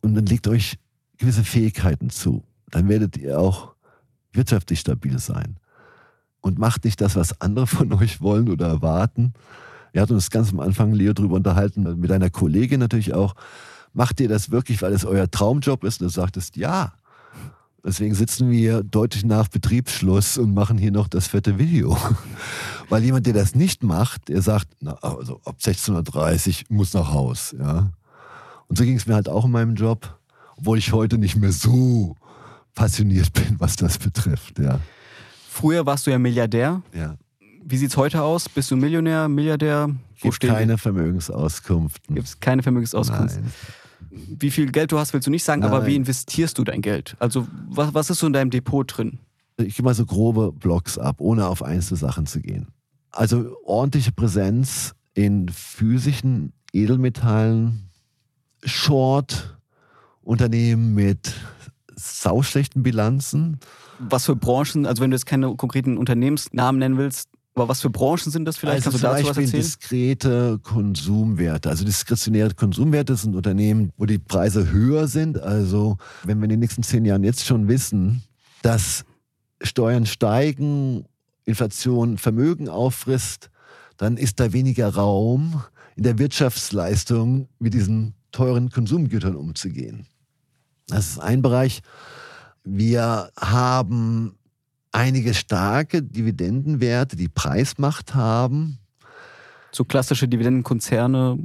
und 0.00 0.14
dann 0.14 0.26
legt 0.26 0.48
euch 0.48 0.78
gewisse 1.18 1.44
Fähigkeiten 1.44 2.10
zu 2.10 2.42
dann 2.70 2.88
werdet 2.88 3.16
ihr 3.16 3.38
auch 3.38 3.74
wirtschaftlich 4.32 4.80
stabil 4.80 5.18
sein. 5.18 5.56
Und 6.40 6.58
macht 6.58 6.84
nicht 6.84 7.00
das, 7.00 7.16
was 7.16 7.40
andere 7.40 7.66
von 7.66 7.92
euch 8.00 8.20
wollen 8.20 8.48
oder 8.48 8.68
erwarten. 8.68 9.34
Wir 9.92 10.02
hatten 10.02 10.14
uns 10.14 10.30
ganz 10.30 10.52
am 10.52 10.60
Anfang, 10.60 10.92
Leo, 10.92 11.12
darüber 11.12 11.36
unterhalten, 11.36 11.98
mit 12.00 12.10
einer 12.12 12.30
Kollegin 12.30 12.80
natürlich 12.80 13.12
auch. 13.12 13.34
Macht 13.92 14.20
ihr 14.20 14.28
das 14.28 14.50
wirklich, 14.50 14.80
weil 14.82 14.92
es 14.92 15.04
euer 15.04 15.30
Traumjob 15.30 15.84
ist? 15.84 16.00
Und 16.00 16.06
du 16.06 16.12
sagtest, 16.12 16.56
ja. 16.56 16.92
Deswegen 17.84 18.14
sitzen 18.14 18.50
wir 18.50 18.82
deutlich 18.82 19.24
nach 19.24 19.48
Betriebsschluss 19.48 20.36
und 20.36 20.52
machen 20.52 20.76
hier 20.76 20.92
noch 20.92 21.08
das 21.08 21.28
fette 21.28 21.58
Video. 21.58 21.96
Weil 22.90 23.02
jemand, 23.04 23.26
der 23.26 23.32
das 23.32 23.54
nicht 23.54 23.82
macht, 23.82 24.28
der 24.28 24.42
sagt, 24.42 24.68
na, 24.80 24.94
also 25.00 25.40
ab 25.46 25.56
16.30 25.60 26.64
Uhr 26.68 26.76
muss 26.76 26.92
nach 26.92 27.10
Haus. 27.12 27.54
Ja? 27.58 27.90
Und 28.68 28.76
so 28.76 28.84
ging 28.84 28.96
es 28.96 29.06
mir 29.06 29.14
halt 29.14 29.30
auch 29.30 29.46
in 29.46 29.50
meinem 29.50 29.76
Job, 29.76 30.18
obwohl 30.56 30.76
ich 30.76 30.92
heute 30.92 31.16
nicht 31.16 31.36
mehr 31.36 31.52
so 31.52 32.16
passioniert 32.80 33.30
bin, 33.34 33.56
was 33.58 33.76
das 33.76 33.98
betrifft, 33.98 34.58
ja. 34.58 34.80
Früher 35.50 35.84
warst 35.84 36.06
du 36.06 36.10
ja 36.10 36.18
Milliardär. 36.18 36.80
Ja. 36.94 37.18
Wie 37.62 37.76
sieht 37.76 37.90
es 37.90 37.96
heute 37.98 38.22
aus? 38.22 38.48
Bist 38.48 38.70
du 38.70 38.76
Millionär, 38.76 39.28
Milliardär? 39.28 39.90
Wo 40.20 40.30
Gibt 40.30 40.40
keine 40.40 40.78
Vermögensauskunft. 40.78 42.08
Gibt 42.08 42.26
es 42.26 42.40
keine 42.40 42.62
Vermögensauskunft? 42.62 43.38
Wie 44.10 44.50
viel 44.50 44.72
Geld 44.72 44.92
du 44.92 44.98
hast, 44.98 45.12
willst 45.12 45.26
du 45.26 45.30
nicht 45.30 45.44
sagen, 45.44 45.60
Nein. 45.60 45.70
aber 45.70 45.86
wie 45.86 45.94
investierst 45.94 46.56
du 46.56 46.64
dein 46.64 46.80
Geld? 46.80 47.16
Also 47.18 47.46
was, 47.68 47.92
was 47.92 48.08
ist 48.08 48.20
so 48.20 48.26
in 48.26 48.32
deinem 48.32 48.48
Depot 48.48 48.90
drin? 48.96 49.18
Ich 49.58 49.76
gehe 49.76 49.84
mal 49.84 49.94
so 49.94 50.06
grobe 50.06 50.50
Blocks 50.50 50.96
ab, 50.96 51.16
ohne 51.18 51.48
auf 51.48 51.62
einzelne 51.62 51.98
Sachen 51.98 52.24
zu 52.24 52.40
gehen. 52.40 52.68
Also 53.10 53.58
ordentliche 53.66 54.12
Präsenz 54.12 54.94
in 55.12 55.50
physischen 55.50 56.54
Edelmetallen, 56.72 57.90
Short, 58.64 59.58
Unternehmen 60.22 60.94
mit 60.94 61.34
sauschlechten 62.00 62.82
Bilanzen. 62.82 63.58
Was 63.98 64.26
für 64.26 64.36
Branchen, 64.36 64.86
also 64.86 65.02
wenn 65.02 65.10
du 65.10 65.16
jetzt 65.16 65.26
keine 65.26 65.54
konkreten 65.56 65.98
Unternehmensnamen 65.98 66.78
nennen 66.78 66.98
willst, 66.98 67.28
aber 67.54 67.68
was 67.68 67.80
für 67.80 67.90
Branchen 67.90 68.30
sind 68.30 68.44
das 68.44 68.56
vielleicht? 68.56 68.86
Also 68.86 68.90
Kannst 68.90 69.04
du 69.04 69.08
dazu 69.08 69.28
was 69.28 69.36
erzählen? 69.36 69.62
diskrete 69.62 70.58
Konsumwerte. 70.62 71.68
Also 71.68 71.84
diskretionäre 71.84 72.54
Konsumwerte 72.54 73.16
sind 73.16 73.34
Unternehmen, 73.34 73.92
wo 73.96 74.06
die 74.06 74.18
Preise 74.18 74.70
höher 74.70 75.08
sind. 75.08 75.38
Also 75.38 75.98
wenn 76.24 76.38
wir 76.38 76.44
in 76.44 76.50
den 76.50 76.60
nächsten 76.60 76.82
zehn 76.82 77.04
Jahren 77.04 77.24
jetzt 77.24 77.44
schon 77.44 77.68
wissen, 77.68 78.22
dass 78.62 79.04
Steuern 79.60 80.06
steigen, 80.06 81.04
Inflation 81.44 82.18
Vermögen 82.18 82.68
auffrisst, 82.68 83.50
dann 83.96 84.16
ist 84.16 84.40
da 84.40 84.52
weniger 84.52 84.94
Raum 84.94 85.62
in 85.96 86.04
der 86.04 86.18
Wirtschaftsleistung 86.18 87.48
mit 87.58 87.74
diesen 87.74 88.14
teuren 88.32 88.70
Konsumgütern 88.70 89.34
umzugehen. 89.36 90.06
Das 90.90 91.10
ist 91.10 91.18
ein 91.18 91.42
Bereich. 91.42 91.82
Wir 92.64 93.30
haben 93.38 94.34
einige 94.92 95.34
starke 95.34 96.02
Dividendenwerte, 96.02 97.16
die 97.16 97.28
Preismacht 97.28 98.14
haben. 98.14 98.78
So 99.72 99.84
klassische 99.84 100.28
Dividendenkonzerne. 100.28 101.38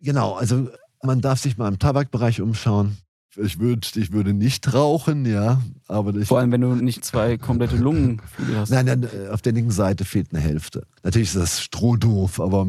Genau, 0.00 0.34
also 0.34 0.70
man 1.02 1.20
darf 1.20 1.40
sich 1.40 1.58
mal 1.58 1.68
im 1.68 1.78
Tabakbereich 1.78 2.40
umschauen. 2.40 2.96
Ich 3.38 3.58
wünschte, 3.60 4.00
ich 4.00 4.12
würde 4.12 4.32
nicht 4.32 4.72
rauchen, 4.72 5.26
ja. 5.26 5.60
Aber 5.88 6.14
Vor 6.24 6.38
allem, 6.38 6.52
wenn 6.52 6.62
du 6.62 6.74
nicht 6.74 7.04
zwei 7.04 7.36
komplette 7.36 7.76
Lungen 7.76 8.22
hast. 8.54 8.70
Nein, 8.70 8.86
nein, 8.86 9.06
auf 9.30 9.42
der 9.42 9.52
linken 9.52 9.72
Seite 9.72 10.06
fehlt 10.06 10.32
eine 10.32 10.40
Hälfte. 10.40 10.86
Natürlich 11.02 11.28
ist 11.28 11.36
das 11.36 11.60
strohdoof, 11.60 12.40
aber 12.40 12.66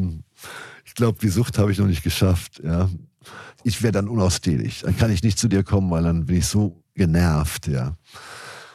ich 0.84 0.94
glaube, 0.94 1.18
die 1.22 1.30
Sucht 1.30 1.56
habe 1.56 1.72
ich 1.72 1.78
noch 1.78 1.86
nicht 1.86 2.02
geschafft, 2.02 2.60
ja 2.62 2.90
ich 3.64 3.82
wäre 3.82 3.92
dann 3.92 4.08
unausstehlich. 4.08 4.82
Dann 4.82 4.96
kann 4.96 5.10
ich 5.10 5.22
nicht 5.22 5.38
zu 5.38 5.48
dir 5.48 5.62
kommen, 5.62 5.90
weil 5.90 6.02
dann 6.02 6.26
bin 6.26 6.36
ich 6.36 6.46
so 6.46 6.82
genervt, 6.94 7.66
ja. 7.66 7.96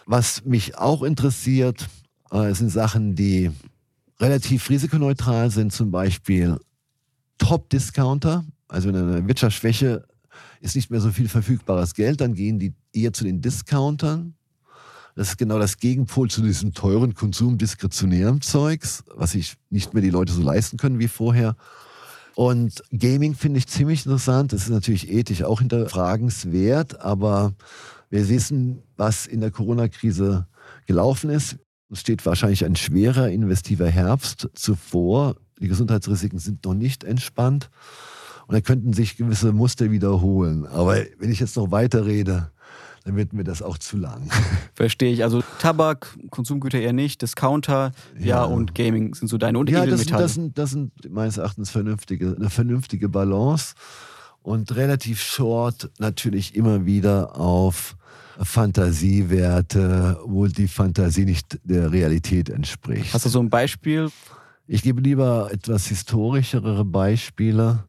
Was 0.05 0.43
mich 0.43 0.77
auch 0.77 1.03
interessiert, 1.03 1.87
äh, 2.31 2.53
sind 2.53 2.69
Sachen, 2.69 3.15
die 3.15 3.51
relativ 4.19 4.69
risikoneutral 4.69 5.49
sind, 5.49 5.71
zum 5.71 5.91
Beispiel 5.91 6.57
Top-Discounter. 7.37 8.45
Also 8.67 8.89
wenn 8.89 8.95
eine 8.95 9.27
Wirtschaftsschwäche 9.27 10.05
ist 10.61 10.75
nicht 10.75 10.89
mehr 10.89 11.01
so 11.01 11.11
viel 11.11 11.29
verfügbares 11.29 11.93
Geld, 11.93 12.21
dann 12.21 12.33
gehen 12.33 12.59
die 12.59 12.73
eher 12.93 13.13
zu 13.13 13.23
den 13.23 13.41
Discountern. 13.41 14.35
Das 15.15 15.29
ist 15.29 15.37
genau 15.37 15.59
das 15.59 15.77
Gegenpol 15.77 16.29
zu 16.29 16.41
diesem 16.41 16.73
teuren 16.73 17.13
Konsum 17.13 17.57
diskretionären 17.57 18.41
Zeugs, 18.41 19.03
was 19.13 19.31
sich 19.31 19.55
nicht 19.69 19.93
mehr 19.93 20.01
die 20.01 20.09
Leute 20.09 20.33
so 20.33 20.41
leisten 20.41 20.77
können 20.77 20.99
wie 20.99 21.07
vorher. 21.07 21.55
Und 22.35 22.83
Gaming 22.91 23.35
finde 23.35 23.59
ich 23.59 23.67
ziemlich 23.67 24.05
interessant. 24.05 24.53
Das 24.53 24.63
ist 24.63 24.69
natürlich 24.69 25.11
ethisch 25.11 25.43
auch 25.43 25.59
hinterfragenswert, 25.59 27.01
aber 27.01 27.53
wir 28.09 28.27
wissen, 28.29 28.81
was 28.97 29.25
in 29.25 29.41
der 29.41 29.51
Corona-Krise 29.51 30.47
gelaufen 30.87 31.29
ist. 31.29 31.57
Es 31.91 31.99
steht 31.99 32.25
wahrscheinlich 32.25 32.65
ein 32.65 32.75
schwerer 32.75 33.29
investiver 33.29 33.87
Herbst 33.87 34.49
zuvor. 34.53 35.35
Die 35.59 35.67
Gesundheitsrisiken 35.67 36.39
sind 36.39 36.65
noch 36.65 36.73
nicht 36.73 37.03
entspannt. 37.03 37.69
Und 38.47 38.55
da 38.55 38.61
könnten 38.61 38.93
sich 38.93 39.15
gewisse 39.15 39.53
Muster 39.53 39.91
wiederholen. 39.91 40.65
Aber 40.65 40.97
wenn 41.19 41.31
ich 41.31 41.39
jetzt 41.39 41.55
noch 41.55 41.71
weiter 41.71 42.05
rede, 42.05 42.51
dann 43.03 43.17
wird 43.17 43.33
mir 43.33 43.43
das 43.43 43.61
auch 43.61 43.77
zu 43.77 43.97
lang. 43.97 44.29
Verstehe 44.75 45.11
ich. 45.11 45.23
Also 45.23 45.43
Tabak, 45.59 46.17
Konsumgüter 46.29 46.79
eher 46.79 46.93
nicht, 46.93 47.21
Discounter, 47.21 47.91
ja, 48.17 48.25
ja 48.25 48.43
und 48.43 48.75
Gaming 48.75 49.13
sind 49.13 49.27
so 49.27 49.37
deine 49.37 49.59
und 49.59 49.69
Ja, 49.69 49.85
das 49.85 50.01
sind, 50.01 50.11
das, 50.11 50.33
sind, 50.33 50.57
das 50.57 50.69
sind 50.71 50.91
meines 51.11 51.37
Erachtens 51.37 51.69
vernünftige, 51.69 52.35
eine 52.37 52.49
vernünftige 52.49 53.09
Balance 53.09 53.75
und 54.41 54.75
relativ 54.75 55.21
short 55.21 55.89
natürlich 55.99 56.55
immer 56.55 56.85
wieder 56.85 57.37
auf 57.37 57.95
Fantasiewerte, 58.39 60.19
wo 60.25 60.47
die 60.47 60.67
Fantasie 60.67 61.25
nicht 61.25 61.59
der 61.63 61.91
Realität 61.91 62.49
entspricht. 62.49 63.13
Hast 63.13 63.25
du 63.25 63.29
so 63.29 63.39
ein 63.39 63.49
Beispiel? 63.49 64.09
Ich 64.65 64.81
gebe 64.81 65.01
lieber 65.01 65.49
etwas 65.51 65.87
historischere 65.87 66.85
Beispiele. 66.85 67.83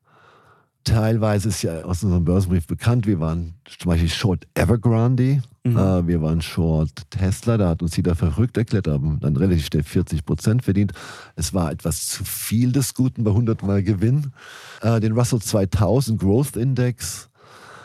Teilweise 0.84 1.48
ist 1.48 1.62
ja 1.62 1.82
aus 1.82 2.02
unserem 2.02 2.24
Börsenbrief 2.24 2.66
bekannt, 2.66 3.06
wir 3.06 3.18
waren 3.18 3.54
zum 3.78 3.90
Beispiel 3.90 4.10
Short 4.10 4.46
Evergrande, 4.54 5.42
mhm. 5.64 5.78
äh, 5.78 6.06
wir 6.06 6.20
waren 6.20 6.42
Short 6.42 6.90
Tesla, 7.08 7.56
da 7.56 7.70
hat 7.70 7.82
uns 7.82 7.96
jeder 7.96 8.14
verrückt 8.14 8.58
erklärt, 8.58 8.86
haben 8.86 9.18
dann 9.20 9.34
relativ 9.36 9.64
schnell 9.64 9.82
40 9.82 10.26
Prozent 10.26 10.62
verdient. 10.62 10.92
Es 11.36 11.54
war 11.54 11.72
etwas 11.72 12.06
zu 12.06 12.24
viel 12.24 12.70
des 12.70 12.92
Guten 12.92 13.24
bei 13.24 13.30
100 13.30 13.62
Mal 13.62 13.82
Gewinn. 13.82 14.32
Äh, 14.82 15.00
den 15.00 15.12
Russell 15.12 15.40
2000 15.40 16.20
Growth 16.20 16.56
Index 16.56 17.30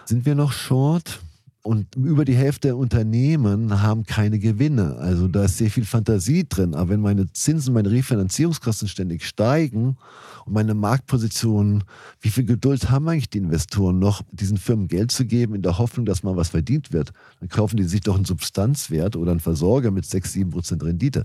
sind 0.04 0.26
wir 0.26 0.36
noch 0.36 0.52
Short. 0.52 1.22
Und 1.62 1.93
über 1.95 2.24
die 2.24 2.36
Hälfte 2.36 2.69
der 2.69 2.78
Unternehmen 2.78 3.82
haben 3.82 4.06
keine 4.06 4.39
Gewinne. 4.39 4.95
Also 4.95 5.28
da 5.28 5.43
ist 5.43 5.58
sehr 5.58 5.69
viel 5.69 5.84
Fantasie 5.84 6.48
drin. 6.48 6.74
Aber 6.74 6.91
wenn 6.91 7.02
meine 7.02 7.32
Zinsen, 7.34 7.74
meine 7.74 7.91
Refinanzierungskosten 7.91 8.88
ständig 8.88 9.26
steigen 9.26 9.98
und 10.45 10.54
meine 10.54 10.74
Marktposition, 10.74 11.84
wie 12.22 12.30
viel 12.30 12.45
Geduld 12.45 12.89
haben 12.89 13.10
eigentlich 13.10 13.30
die 13.30 13.39
Investoren 13.39 14.00
noch, 14.00 14.22
diesen 14.32 14.56
Firmen 14.56 14.88
Geld 14.88 15.12
zu 15.12 15.26
geben, 15.26 15.54
in 15.54 15.62
der 15.62 15.78
Hoffnung, 15.78 16.06
dass 16.06 16.24
mal 16.24 16.38
was 16.38 16.50
verdient 16.50 16.93
wird? 16.93 17.12
Dann 17.41 17.50
kaufen 17.50 17.76
die 17.76 17.84
sich 17.84 18.02
doch 18.02 18.15
einen 18.15 18.26
Substanzwert 18.26 19.17
oder 19.17 19.32
einen 19.32 19.41
Versorger 19.41 19.91
mit 19.91 20.06
6, 20.06 20.32
7 20.32 20.50
Prozent 20.52 20.82
Rendite. 20.82 21.24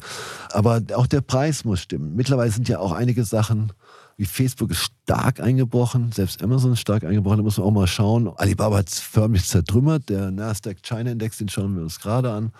Aber 0.50 0.82
auch 0.96 1.06
der 1.06 1.20
Preis 1.20 1.64
muss 1.64 1.80
stimmen. 1.80 2.16
Mittlerweile 2.16 2.50
sind 2.50 2.68
ja 2.68 2.80
auch 2.80 2.90
einige 2.90 3.24
Sachen 3.24 3.72
wie 4.16 4.26
Facebook 4.26 4.70
ist 4.70 4.90
stark 5.02 5.40
eingebrochen, 5.40 6.12
selbst 6.12 6.42
Amazon 6.42 6.72
ist 6.72 6.80
stark 6.80 7.04
eingebrochen, 7.04 7.38
da 7.38 7.42
muss 7.42 7.58
man 7.58 7.66
auch 7.66 7.72
mal 7.72 7.86
schauen. 7.86 8.28
Alibaba 8.36 8.78
hat 8.78 8.88
es 8.88 9.00
förmlich 9.00 9.46
zertrümmert, 9.46 10.08
der 10.08 10.30
Nasdaq 10.30 10.82
China 10.82 11.10
Index, 11.10 11.38
den 11.38 11.48
schauen 11.48 11.74
wir 11.74 11.82
uns 11.82 12.00
gerade 12.00 12.32
an. 12.32 12.52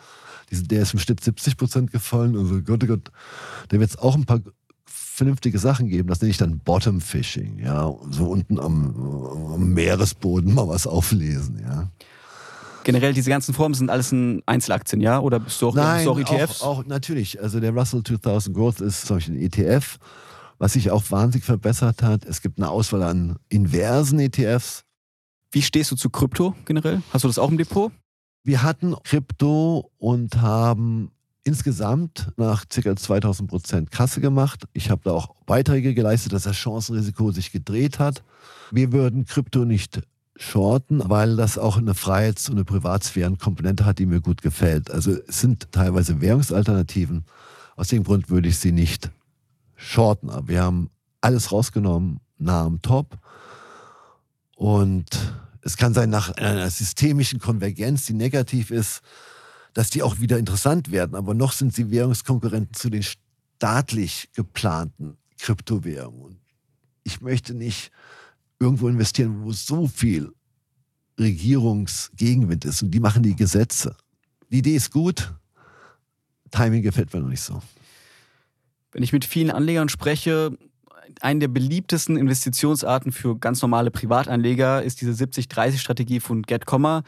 Der 0.51 0.83
ist 0.83 0.93
im 0.93 1.01
Schnitt 1.01 1.23
70 1.23 1.57
Prozent 1.57 1.91
gefallen. 1.91 2.37
Also 2.37 2.61
Gott, 2.61 2.85
oh 2.85 2.87
Gott, 2.87 3.11
da 3.69 3.81
wird 3.81 3.91
es 3.91 3.99
auch 3.99 4.15
ein 4.15 4.25
paar 4.25 4.41
vernünftige 4.85 5.59
Sachen 5.59 5.89
geben. 5.89 6.09
Das 6.09 6.21
nenne 6.21 6.31
ich 6.31 6.37
dann 6.37 6.59
Bottom 6.59 7.01
Fishing. 7.01 7.59
Ja, 7.59 7.93
so 8.11 8.27
unten 8.27 8.59
am, 8.59 8.95
am 9.55 9.73
Meeresboden 9.73 10.55
mal 10.55 10.69
was 10.69 10.87
auflesen. 10.87 11.61
Ja. 11.63 11.89
Generell, 12.85 13.15
diese 13.15 13.31
ganzen 13.31 13.55
Formen 13.55 13.75
sind 13.75 13.91
alles 13.91 14.13
in 14.13 14.43
Einzelaktien, 14.45 15.01
ja? 15.01 15.19
Oder 15.21 15.41
bist 15.41 15.63
du 15.63 15.69
auch, 15.69 15.75
Nein, 15.75 16.05
bist 16.05 16.07
du 16.07 16.11
auch 16.11 16.19
ETFs? 16.19 16.63
Auch, 16.63 16.79
auch, 16.81 16.87
natürlich. 16.87 17.41
Also 17.41 17.61
der 17.61 17.73
Russell 17.73 18.03
2000 18.03 18.55
Growth 18.55 18.81
ist 18.81 19.07
zum 19.07 19.17
Beispiel 19.17 19.37
ein 19.37 19.43
ETF 19.43 19.99
was 20.59 20.75
sich 20.75 20.91
auch 20.91 21.11
wahnsinnig 21.11 21.45
verbessert 21.45 22.03
hat. 22.03 22.25
Es 22.25 22.43
gibt 22.43 22.59
eine 22.59 22.71
Auswahl 22.71 23.03
an 23.03 23.37
inversen 23.49 24.19
ETFs. 24.21 24.85
Wie 25.51 25.63
stehst 25.63 25.91
du 25.91 25.97
zu 25.97 26.11
Krypto 26.11 26.55
generell? 26.65 27.03
Hast 27.13 27.25
du 27.25 27.29
das 27.29 27.39
auch 27.39 27.51
im 27.51 27.59
Depot? 27.59 27.93
Wir 28.43 28.63
hatten 28.63 28.95
Krypto 29.05 29.91
und 29.99 30.41
haben 30.43 31.11
insgesamt 31.45 32.33
nach 32.37 32.65
ca. 32.69 32.97
2000 32.97 33.49
Prozent 33.49 33.91
Kasse 33.91 34.21
gemacht. 34.21 34.65
Ich 34.73 34.91
habe 34.91 35.03
da 35.05 35.13
auch 35.13 35.35
Beiträge 35.47 35.95
geleistet, 35.95 36.33
dass 36.33 36.45
das 36.45 36.57
Chancenrisiko 36.57 37.31
sich 37.31 37.53
gedreht 37.53 37.99
hat. 37.99 38.23
Wir 38.71 38.93
würden 38.93 39.27
Krypto 39.27 39.65
nicht 39.65 40.03
shorten, 40.37 41.03
weil 41.05 41.37
das 41.37 41.59
auch 41.59 41.77
eine 41.77 41.95
Freiheits- 41.95 42.49
und 42.49 42.57
eine 42.57 42.65
Privatsphärenkomponente 42.65 43.85
hat, 43.85 43.99
die 43.99 44.07
mir 44.07 44.21
gut 44.21 44.43
gefällt. 44.43 44.91
Also 44.91 45.13
es 45.29 45.41
sind 45.41 45.71
teilweise 45.71 46.21
Währungsalternativen. 46.21 47.25
Aus 47.77 47.89
dem 47.89 48.05
Grund 48.05 48.31
würde 48.31 48.49
ich 48.49 48.59
sie 48.59 48.73
nicht 48.73 49.11
shorten. 49.85 50.31
Wir 50.49 50.63
haben 50.63 50.91
alles 51.21 51.53
rausgenommen, 51.53 52.21
nah 52.39 52.65
am 52.65 52.83
Top. 52.83 53.19
Und 54.57 55.07
es 55.63 55.77
kann 55.77 55.95
sein, 55.95 56.11
nach 56.11 56.31
einer 56.37 56.71
systemischen 56.71 57.39
Konvergenz, 57.39 58.07
die 58.07 58.13
negativ 58.15 58.71
ist, 58.71 59.01
dass 59.73 59.91
die 59.91 60.03
auch 60.03 60.21
wieder 60.21 60.39
interessant 60.39 60.91
werden. 60.91 61.15
Aber 61.15 61.35
noch 61.35 61.53
sind 61.53 61.75
sie 61.75 61.91
Währungskonkurrenten 61.91 62.75
zu 62.75 62.91
den 62.91 63.03
staatlich 63.03 64.31
geplanten 64.35 65.17
Kryptowährungen. 65.39 66.39
Ich 67.03 67.21
möchte 67.21 67.55
nicht 67.55 67.91
irgendwo 68.61 68.89
investieren, 68.89 69.43
wo 69.43 69.53
so 69.53 69.89
viel 69.89 70.33
Regierungsgegenwind 71.19 72.65
ist. 72.65 72.83
Und 72.83 72.91
die 72.91 73.01
machen 73.01 73.23
die 73.23 73.37
Gesetze. 73.37 73.97
Die 74.51 74.59
Idee 74.59 74.77
ist 74.77 74.91
gut. 74.91 75.35
Timing 76.51 76.83
gefällt 76.83 77.13
mir 77.13 77.21
noch 77.21 77.29
nicht 77.29 77.43
so. 77.43 77.61
Wenn 78.95 79.03
ich 79.03 79.13
mit 79.13 79.25
vielen 79.25 79.51
Anlegern 79.51 79.89
spreche, 79.89 80.57
eine 81.21 81.41
der 81.41 81.49
beliebtesten 81.49 82.17
Investitionsarten 82.17 83.11
für 83.11 83.37
ganz 83.37 83.61
normale 83.61 83.91
Privatanleger 83.91 84.83
ist 84.85 85.01
diese 85.01 85.13
70-30-Strategie 85.13 86.21
von 86.21 86.43
GetComma, 86.43 87.03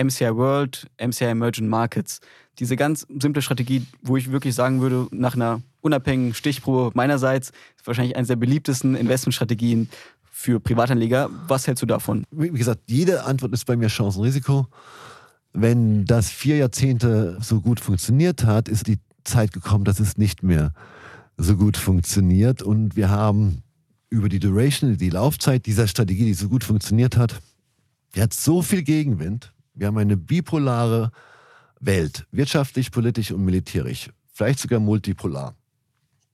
MCI 0.00 0.36
World, 0.36 0.88
MCI 1.04 1.24
Emerging 1.24 1.66
Markets. 1.66 2.20
Diese 2.60 2.76
ganz 2.76 3.06
simple 3.18 3.42
Strategie, 3.42 3.84
wo 4.02 4.16
ich 4.16 4.30
wirklich 4.30 4.54
sagen 4.54 4.80
würde, 4.80 5.08
nach 5.10 5.34
einer 5.34 5.60
unabhängigen 5.80 6.32
Stichprobe 6.32 6.92
meinerseits, 6.94 7.50
ist 7.76 7.86
wahrscheinlich 7.86 8.16
eine 8.16 8.26
der 8.26 8.36
beliebtesten 8.36 8.94
Investmentstrategien 8.94 9.90
für 10.30 10.60
Privatanleger. 10.60 11.28
Was 11.48 11.66
hältst 11.66 11.82
du 11.82 11.86
davon? 11.86 12.24
Wie 12.30 12.50
gesagt, 12.50 12.82
jede 12.86 13.24
Antwort 13.24 13.52
ist 13.52 13.66
bei 13.66 13.76
mir 13.76 13.88
Chancenrisiko. 13.88 14.68
Wenn 15.52 16.04
das 16.04 16.30
vier 16.30 16.56
Jahrzehnte 16.56 17.38
so 17.40 17.60
gut 17.60 17.80
funktioniert 17.80 18.44
hat, 18.44 18.68
ist 18.68 18.86
die 18.86 18.98
Zeit 19.24 19.52
gekommen, 19.52 19.84
dass 19.84 19.98
es 19.98 20.16
nicht 20.16 20.44
mehr 20.44 20.72
so 21.42 21.56
gut 21.56 21.76
funktioniert. 21.76 22.62
Und 22.62 22.96
wir 22.96 23.10
haben 23.10 23.62
über 24.10 24.28
die 24.28 24.38
Duration, 24.38 24.96
die 24.96 25.10
Laufzeit 25.10 25.66
dieser 25.66 25.88
Strategie, 25.88 26.26
die 26.26 26.34
so 26.34 26.48
gut 26.48 26.64
funktioniert 26.64 27.16
hat, 27.16 27.40
hat 28.16 28.34
so 28.34 28.62
viel 28.62 28.82
Gegenwind. 28.82 29.52
Wir 29.74 29.86
haben 29.86 29.98
eine 29.98 30.16
bipolare 30.16 31.12
Welt, 31.80 32.26
wirtschaftlich, 32.30 32.90
politisch 32.90 33.32
und 33.32 33.44
militärisch, 33.44 34.10
vielleicht 34.32 34.58
sogar 34.58 34.80
multipolar. 34.80 35.54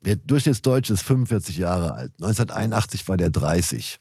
Der 0.00 0.16
Durchschnittsdeutsche 0.16 0.92
ist 0.92 1.02
45 1.02 1.56
Jahre 1.56 1.94
alt. 1.94 2.12
1981 2.20 3.08
war 3.08 3.16
der 3.16 3.30
30. 3.30 3.98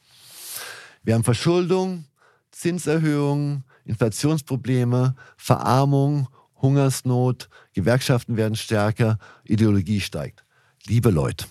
Wir 1.04 1.14
haben 1.14 1.24
Verschuldung, 1.24 2.06
Zinserhöhungen, 2.52 3.64
Inflationsprobleme, 3.86 5.16
Verarmung, 5.38 6.28
Hungersnot, 6.62 7.50
Gewerkschaften 7.74 8.36
werden 8.38 8.56
stärker, 8.56 9.18
Ideologie 9.44 10.02
steigt. 10.02 10.47
Liebe 10.86 11.10
Leute, 11.10 11.46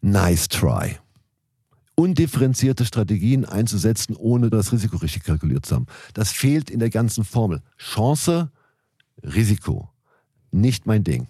nice 0.00 0.48
try. 0.48 0.98
Undifferenzierte 1.94 2.84
Strategien 2.84 3.44
einzusetzen, 3.44 4.14
ohne 4.14 4.50
das 4.50 4.72
Risiko 4.72 4.98
richtig 4.98 5.24
kalkuliert 5.24 5.66
zu 5.66 5.74
haben. 5.74 5.86
Das 6.14 6.30
fehlt 6.30 6.70
in 6.70 6.78
der 6.78 6.90
ganzen 6.90 7.24
Formel. 7.24 7.60
Chance, 7.76 8.50
Risiko. 9.22 9.90
Nicht 10.52 10.86
mein 10.86 11.02
Ding. 11.02 11.26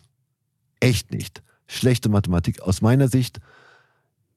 Echt 0.80 1.10
nicht. 1.10 1.42
Schlechte 1.66 2.08
Mathematik 2.08 2.60
aus 2.60 2.82
meiner 2.82 3.08
Sicht. 3.08 3.40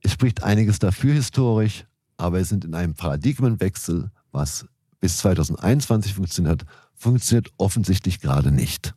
Es 0.01 0.13
spricht 0.13 0.43
einiges 0.43 0.79
dafür 0.79 1.13
historisch, 1.13 1.85
aber 2.17 2.37
wir 2.37 2.45
sind 2.45 2.65
in 2.65 2.75
einem 2.75 2.95
Paradigmenwechsel, 2.95 4.09
was 4.31 4.65
bis 4.99 5.17
2021 5.17 6.13
funktioniert 6.13 6.61
hat, 6.61 6.67
funktioniert 6.95 7.51
offensichtlich 7.57 8.21
gerade 8.21 8.51
nicht. 8.51 8.93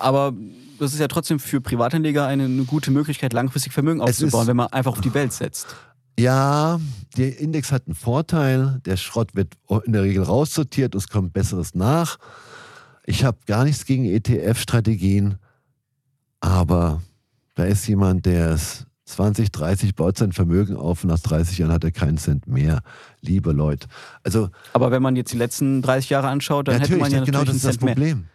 Aber 0.00 0.32
das 0.78 0.92
ist 0.92 0.98
ja 0.98 1.08
trotzdem 1.08 1.38
für 1.38 1.60
Privatanleger 1.60 2.26
eine, 2.26 2.44
eine 2.44 2.64
gute 2.64 2.90
Möglichkeit, 2.90 3.32
langfristig 3.32 3.72
Vermögen 3.72 4.00
aufzubauen, 4.00 4.46
wenn 4.46 4.56
man 4.56 4.68
einfach 4.68 4.92
auf 4.92 5.00
die 5.00 5.14
Welt 5.14 5.32
setzt. 5.32 5.76
Ja, 6.18 6.80
der 7.16 7.38
Index 7.38 7.70
hat 7.72 7.86
einen 7.86 7.94
Vorteil. 7.94 8.80
Der 8.84 8.96
Schrott 8.96 9.34
wird 9.34 9.54
in 9.84 9.92
der 9.92 10.02
Regel 10.02 10.22
raussortiert, 10.22 10.94
es 10.94 11.08
kommt 11.08 11.32
Besseres 11.32 11.74
nach. 11.74 12.18
Ich 13.04 13.24
habe 13.24 13.38
gar 13.46 13.64
nichts 13.64 13.86
gegen 13.86 14.04
ETF-Strategien, 14.04 15.36
aber 16.40 17.02
da 17.54 17.64
ist 17.64 17.86
jemand, 17.86 18.26
der 18.26 18.52
ist 18.52 18.86
20, 19.06 19.50
30, 19.50 19.94
baut 19.94 20.16
sein 20.16 20.32
Vermögen 20.32 20.76
auf 20.76 21.04
und 21.04 21.10
nach 21.10 21.18
30 21.18 21.58
Jahren 21.58 21.72
hat 21.72 21.84
er 21.84 21.90
keinen 21.90 22.18
Cent 22.18 22.46
mehr. 22.46 22.82
Liebe 23.20 23.52
Leute. 23.52 23.88
Also, 24.22 24.50
aber 24.72 24.90
wenn 24.90 25.02
man 25.02 25.16
jetzt 25.16 25.32
die 25.32 25.38
letzten 25.38 25.82
30 25.82 26.10
Jahre 26.10 26.28
anschaut, 26.28 26.68
dann 26.68 26.80
hätte 26.80 26.96
man 26.96 27.10
ja 27.10 27.24
genau 27.24 27.44
das 27.44 27.56
ist 27.56 27.64
das 27.64 27.78
Problem. 27.78 28.18
Mehr. 28.18 28.28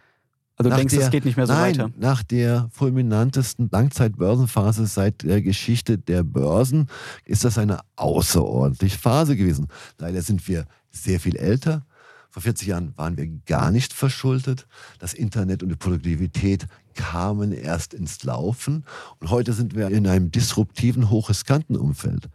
Also 0.56 0.70
du 0.70 0.76
denkst, 0.76 0.94
es 0.94 1.10
geht 1.10 1.26
nicht 1.26 1.36
mehr 1.36 1.46
so 1.46 1.52
nein, 1.52 1.78
weiter? 1.78 1.90
Nach 1.98 2.22
der 2.22 2.68
fulminantesten 2.72 3.68
Langzeitbörsenphase 3.70 4.86
seit 4.86 5.22
der 5.22 5.42
Geschichte 5.42 5.98
der 5.98 6.22
Börsen 6.22 6.88
ist 7.26 7.44
das 7.44 7.58
eine 7.58 7.80
außerordentliche 7.96 8.98
Phase 8.98 9.36
gewesen. 9.36 9.68
Leider 9.98 10.22
sind 10.22 10.48
wir 10.48 10.64
sehr 10.90 11.20
viel 11.20 11.36
älter. 11.36 11.84
Vor 12.30 12.42
40 12.42 12.68
Jahren 12.68 12.92
waren 12.96 13.18
wir 13.18 13.26
gar 13.46 13.70
nicht 13.70 13.92
verschuldet. 13.92 14.66
Das 14.98 15.12
Internet 15.12 15.62
und 15.62 15.68
die 15.68 15.76
Produktivität 15.76 16.66
kamen 16.94 17.52
erst 17.52 17.92
ins 17.92 18.24
Laufen. 18.24 18.84
Und 19.20 19.30
heute 19.30 19.52
sind 19.52 19.74
wir 19.74 19.88
in 19.88 20.06
einem 20.06 20.30
disruptiven, 20.30 21.10
hochriskanten 21.10 21.76
Umfeld. 21.76 22.30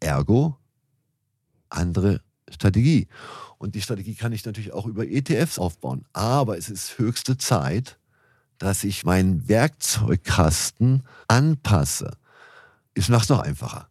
Ergo, 0.00 0.56
andere 1.70 2.20
Strategie. 2.48 3.08
Und 3.58 3.74
die 3.74 3.82
Strategie 3.82 4.14
kann 4.14 4.32
ich 4.32 4.44
natürlich 4.44 4.72
auch 4.72 4.86
über 4.86 5.06
ETFs 5.06 5.58
aufbauen. 5.58 6.04
Aber 6.12 6.58
es 6.58 6.68
ist 6.68 6.98
höchste 6.98 7.38
Zeit, 7.38 7.98
dass 8.58 8.84
ich 8.84 9.04
meinen 9.04 9.48
Werkzeugkasten 9.48 11.02
anpasse. 11.28 12.16
Ich 12.94 13.08
mache 13.08 13.22
es 13.22 13.28
noch 13.28 13.40
einfacher. 13.40 13.88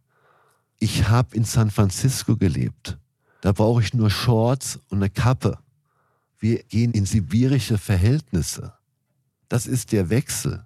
Ich 0.80 1.08
habe 1.08 1.36
in 1.36 1.46
San 1.46 1.72
Francisco 1.72 2.36
gelebt. 2.36 2.98
Da 3.42 3.52
brauche 3.52 3.82
ich 3.82 3.94
nur 3.94 4.10
Shorts 4.10 4.80
und 4.90 4.98
eine 4.98 5.10
Kappe. 5.10 5.60
Wir 6.40 6.64
gehen 6.64 6.92
in 6.92 7.06
sibirische 7.06 7.78
Verhältnisse. 7.78 8.74
Das 9.48 9.68
ist 9.68 9.92
der 9.92 10.10
Wechsel. 10.10 10.66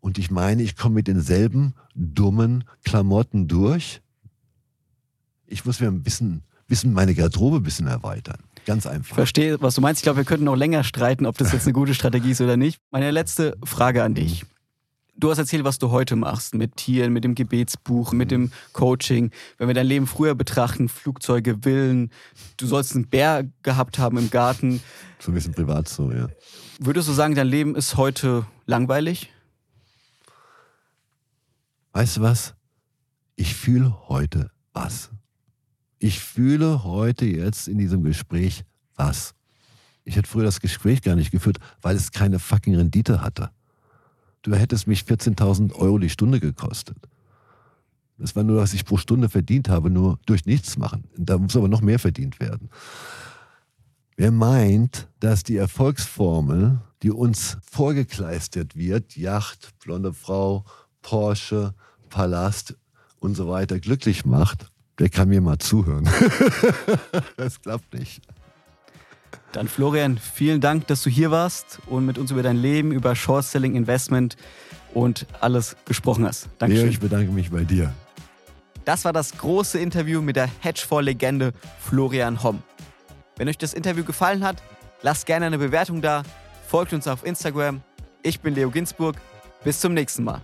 Und 0.00 0.18
ich 0.18 0.30
meine, 0.30 0.62
ich 0.62 0.76
komme 0.76 0.96
mit 0.96 1.06
denselben 1.06 1.74
dummen 1.94 2.64
Klamotten 2.84 3.46
durch. 3.46 4.00
Ich 5.46 5.64
muss 5.64 5.80
mir 5.80 5.88
ein 5.88 6.02
bisschen, 6.02 6.42
bisschen 6.72 6.94
meine 6.94 7.14
Garderobe 7.14 7.58
ein 7.58 7.62
bisschen 7.62 7.86
erweitern. 7.86 8.38
Ganz 8.64 8.86
einfach. 8.86 9.10
Ich 9.10 9.14
verstehe, 9.14 9.60
was 9.60 9.74
du 9.74 9.82
meinst. 9.82 10.00
Ich 10.00 10.04
glaube, 10.04 10.16
wir 10.18 10.24
könnten 10.24 10.46
noch 10.46 10.56
länger 10.56 10.84
streiten, 10.84 11.26
ob 11.26 11.36
das 11.36 11.52
jetzt 11.52 11.66
eine 11.66 11.74
gute 11.74 11.92
Strategie 11.92 12.30
ist 12.30 12.40
oder 12.40 12.56
nicht. 12.56 12.80
Meine 12.90 13.10
letzte 13.10 13.58
Frage 13.62 14.02
an 14.02 14.14
dich. 14.14 14.46
Du 15.14 15.30
hast 15.30 15.36
erzählt, 15.36 15.64
was 15.64 15.78
du 15.78 15.90
heute 15.90 16.16
machst 16.16 16.54
mit 16.54 16.76
Tieren, 16.76 17.12
mit 17.12 17.24
dem 17.24 17.34
Gebetsbuch, 17.34 18.12
mit 18.12 18.30
dem 18.30 18.52
Coaching. 18.72 19.30
Wenn 19.58 19.68
wir 19.68 19.74
dein 19.74 19.86
Leben 19.86 20.06
früher 20.06 20.34
betrachten, 20.34 20.88
Flugzeuge, 20.88 21.58
Villen, 21.62 22.10
du 22.56 22.66
sollst 22.66 22.94
einen 22.94 23.06
Bär 23.06 23.46
gehabt 23.62 23.98
haben 23.98 24.16
im 24.16 24.30
Garten. 24.30 24.80
So 25.18 25.30
ein 25.30 25.34
bisschen 25.34 25.52
privat 25.52 25.88
so, 25.88 26.10
ja. 26.10 26.28
Würdest 26.78 27.06
du 27.06 27.12
sagen, 27.12 27.34
dein 27.34 27.48
Leben 27.48 27.74
ist 27.74 27.98
heute 27.98 28.46
langweilig? 28.64 29.30
Weißt 31.92 32.16
du 32.16 32.22
was? 32.22 32.54
Ich 33.36 33.54
fühle 33.54 34.08
heute 34.08 34.50
was. 34.72 35.10
Ich 36.02 36.18
fühle 36.18 36.82
heute 36.82 37.26
jetzt 37.26 37.68
in 37.68 37.78
diesem 37.78 38.02
Gespräch 38.02 38.64
was. 38.96 39.36
Ich 40.02 40.16
hätte 40.16 40.28
früher 40.28 40.42
das 40.42 40.58
Gespräch 40.58 41.00
gar 41.00 41.14
nicht 41.14 41.30
geführt, 41.30 41.58
weil 41.80 41.94
es 41.94 42.10
keine 42.10 42.40
fucking 42.40 42.74
Rendite 42.74 43.22
hatte. 43.22 43.50
Du 44.42 44.52
hättest 44.52 44.88
mich 44.88 45.02
14.000 45.02 45.72
Euro 45.76 45.98
die 45.98 46.10
Stunde 46.10 46.40
gekostet. 46.40 46.96
Das 48.18 48.34
war 48.34 48.42
nur, 48.42 48.60
was 48.60 48.74
ich 48.74 48.84
pro 48.84 48.96
Stunde 48.96 49.28
verdient 49.28 49.68
habe, 49.68 49.90
nur 49.90 50.18
durch 50.26 50.44
nichts 50.44 50.76
machen. 50.76 51.04
Da 51.16 51.38
muss 51.38 51.54
aber 51.54 51.68
noch 51.68 51.82
mehr 51.82 52.00
verdient 52.00 52.40
werden. 52.40 52.68
Wer 54.16 54.32
meint, 54.32 55.08
dass 55.20 55.44
die 55.44 55.56
Erfolgsformel, 55.56 56.80
die 57.04 57.12
uns 57.12 57.58
vorgekleistert 57.62 58.74
wird, 58.74 59.16
Yacht, 59.16 59.70
blonde 59.78 60.12
Frau, 60.12 60.64
Porsche, 61.00 61.74
Palast 62.10 62.76
und 63.20 63.36
so 63.36 63.48
weiter, 63.48 63.78
glücklich 63.78 64.24
macht, 64.24 64.71
der 64.98 65.08
kann 65.08 65.28
mir 65.28 65.40
mal 65.40 65.58
zuhören. 65.58 66.08
das 67.36 67.60
klappt 67.60 67.94
nicht. 67.94 68.22
Dann 69.52 69.68
Florian, 69.68 70.18
vielen 70.18 70.60
Dank, 70.60 70.86
dass 70.86 71.02
du 71.02 71.10
hier 71.10 71.30
warst 71.30 71.78
und 71.86 72.06
mit 72.06 72.16
uns 72.16 72.30
über 72.30 72.42
dein 72.42 72.56
Leben, 72.56 72.92
über 72.92 73.14
Short 73.14 73.44
Selling 73.44 73.74
Investment 73.74 74.36
und 74.94 75.26
alles 75.40 75.76
gesprochen 75.84 76.24
hast. 76.24 76.48
Dankeschön. 76.58 76.88
ich 76.88 77.00
bedanke 77.00 77.32
mich 77.32 77.50
bei 77.50 77.64
dir. 77.64 77.92
Das 78.84 79.04
war 79.04 79.12
das 79.12 79.36
große 79.36 79.78
Interview 79.78 80.22
mit 80.22 80.36
der 80.36 80.48
Hedgefonds-Legende 80.60 81.52
Florian 81.80 82.42
Homm. 82.42 82.62
Wenn 83.36 83.48
euch 83.48 83.58
das 83.58 83.74
Interview 83.74 84.04
gefallen 84.04 84.42
hat, 84.42 84.62
lasst 85.02 85.26
gerne 85.26 85.46
eine 85.46 85.58
Bewertung 85.58 86.02
da, 86.02 86.22
folgt 86.66 86.92
uns 86.92 87.06
auf 87.06 87.24
Instagram. 87.24 87.82
Ich 88.22 88.40
bin 88.40 88.54
Leo 88.54 88.70
Ginsburg. 88.70 89.16
Bis 89.64 89.78
zum 89.78 89.94
nächsten 89.94 90.24
Mal. 90.24 90.42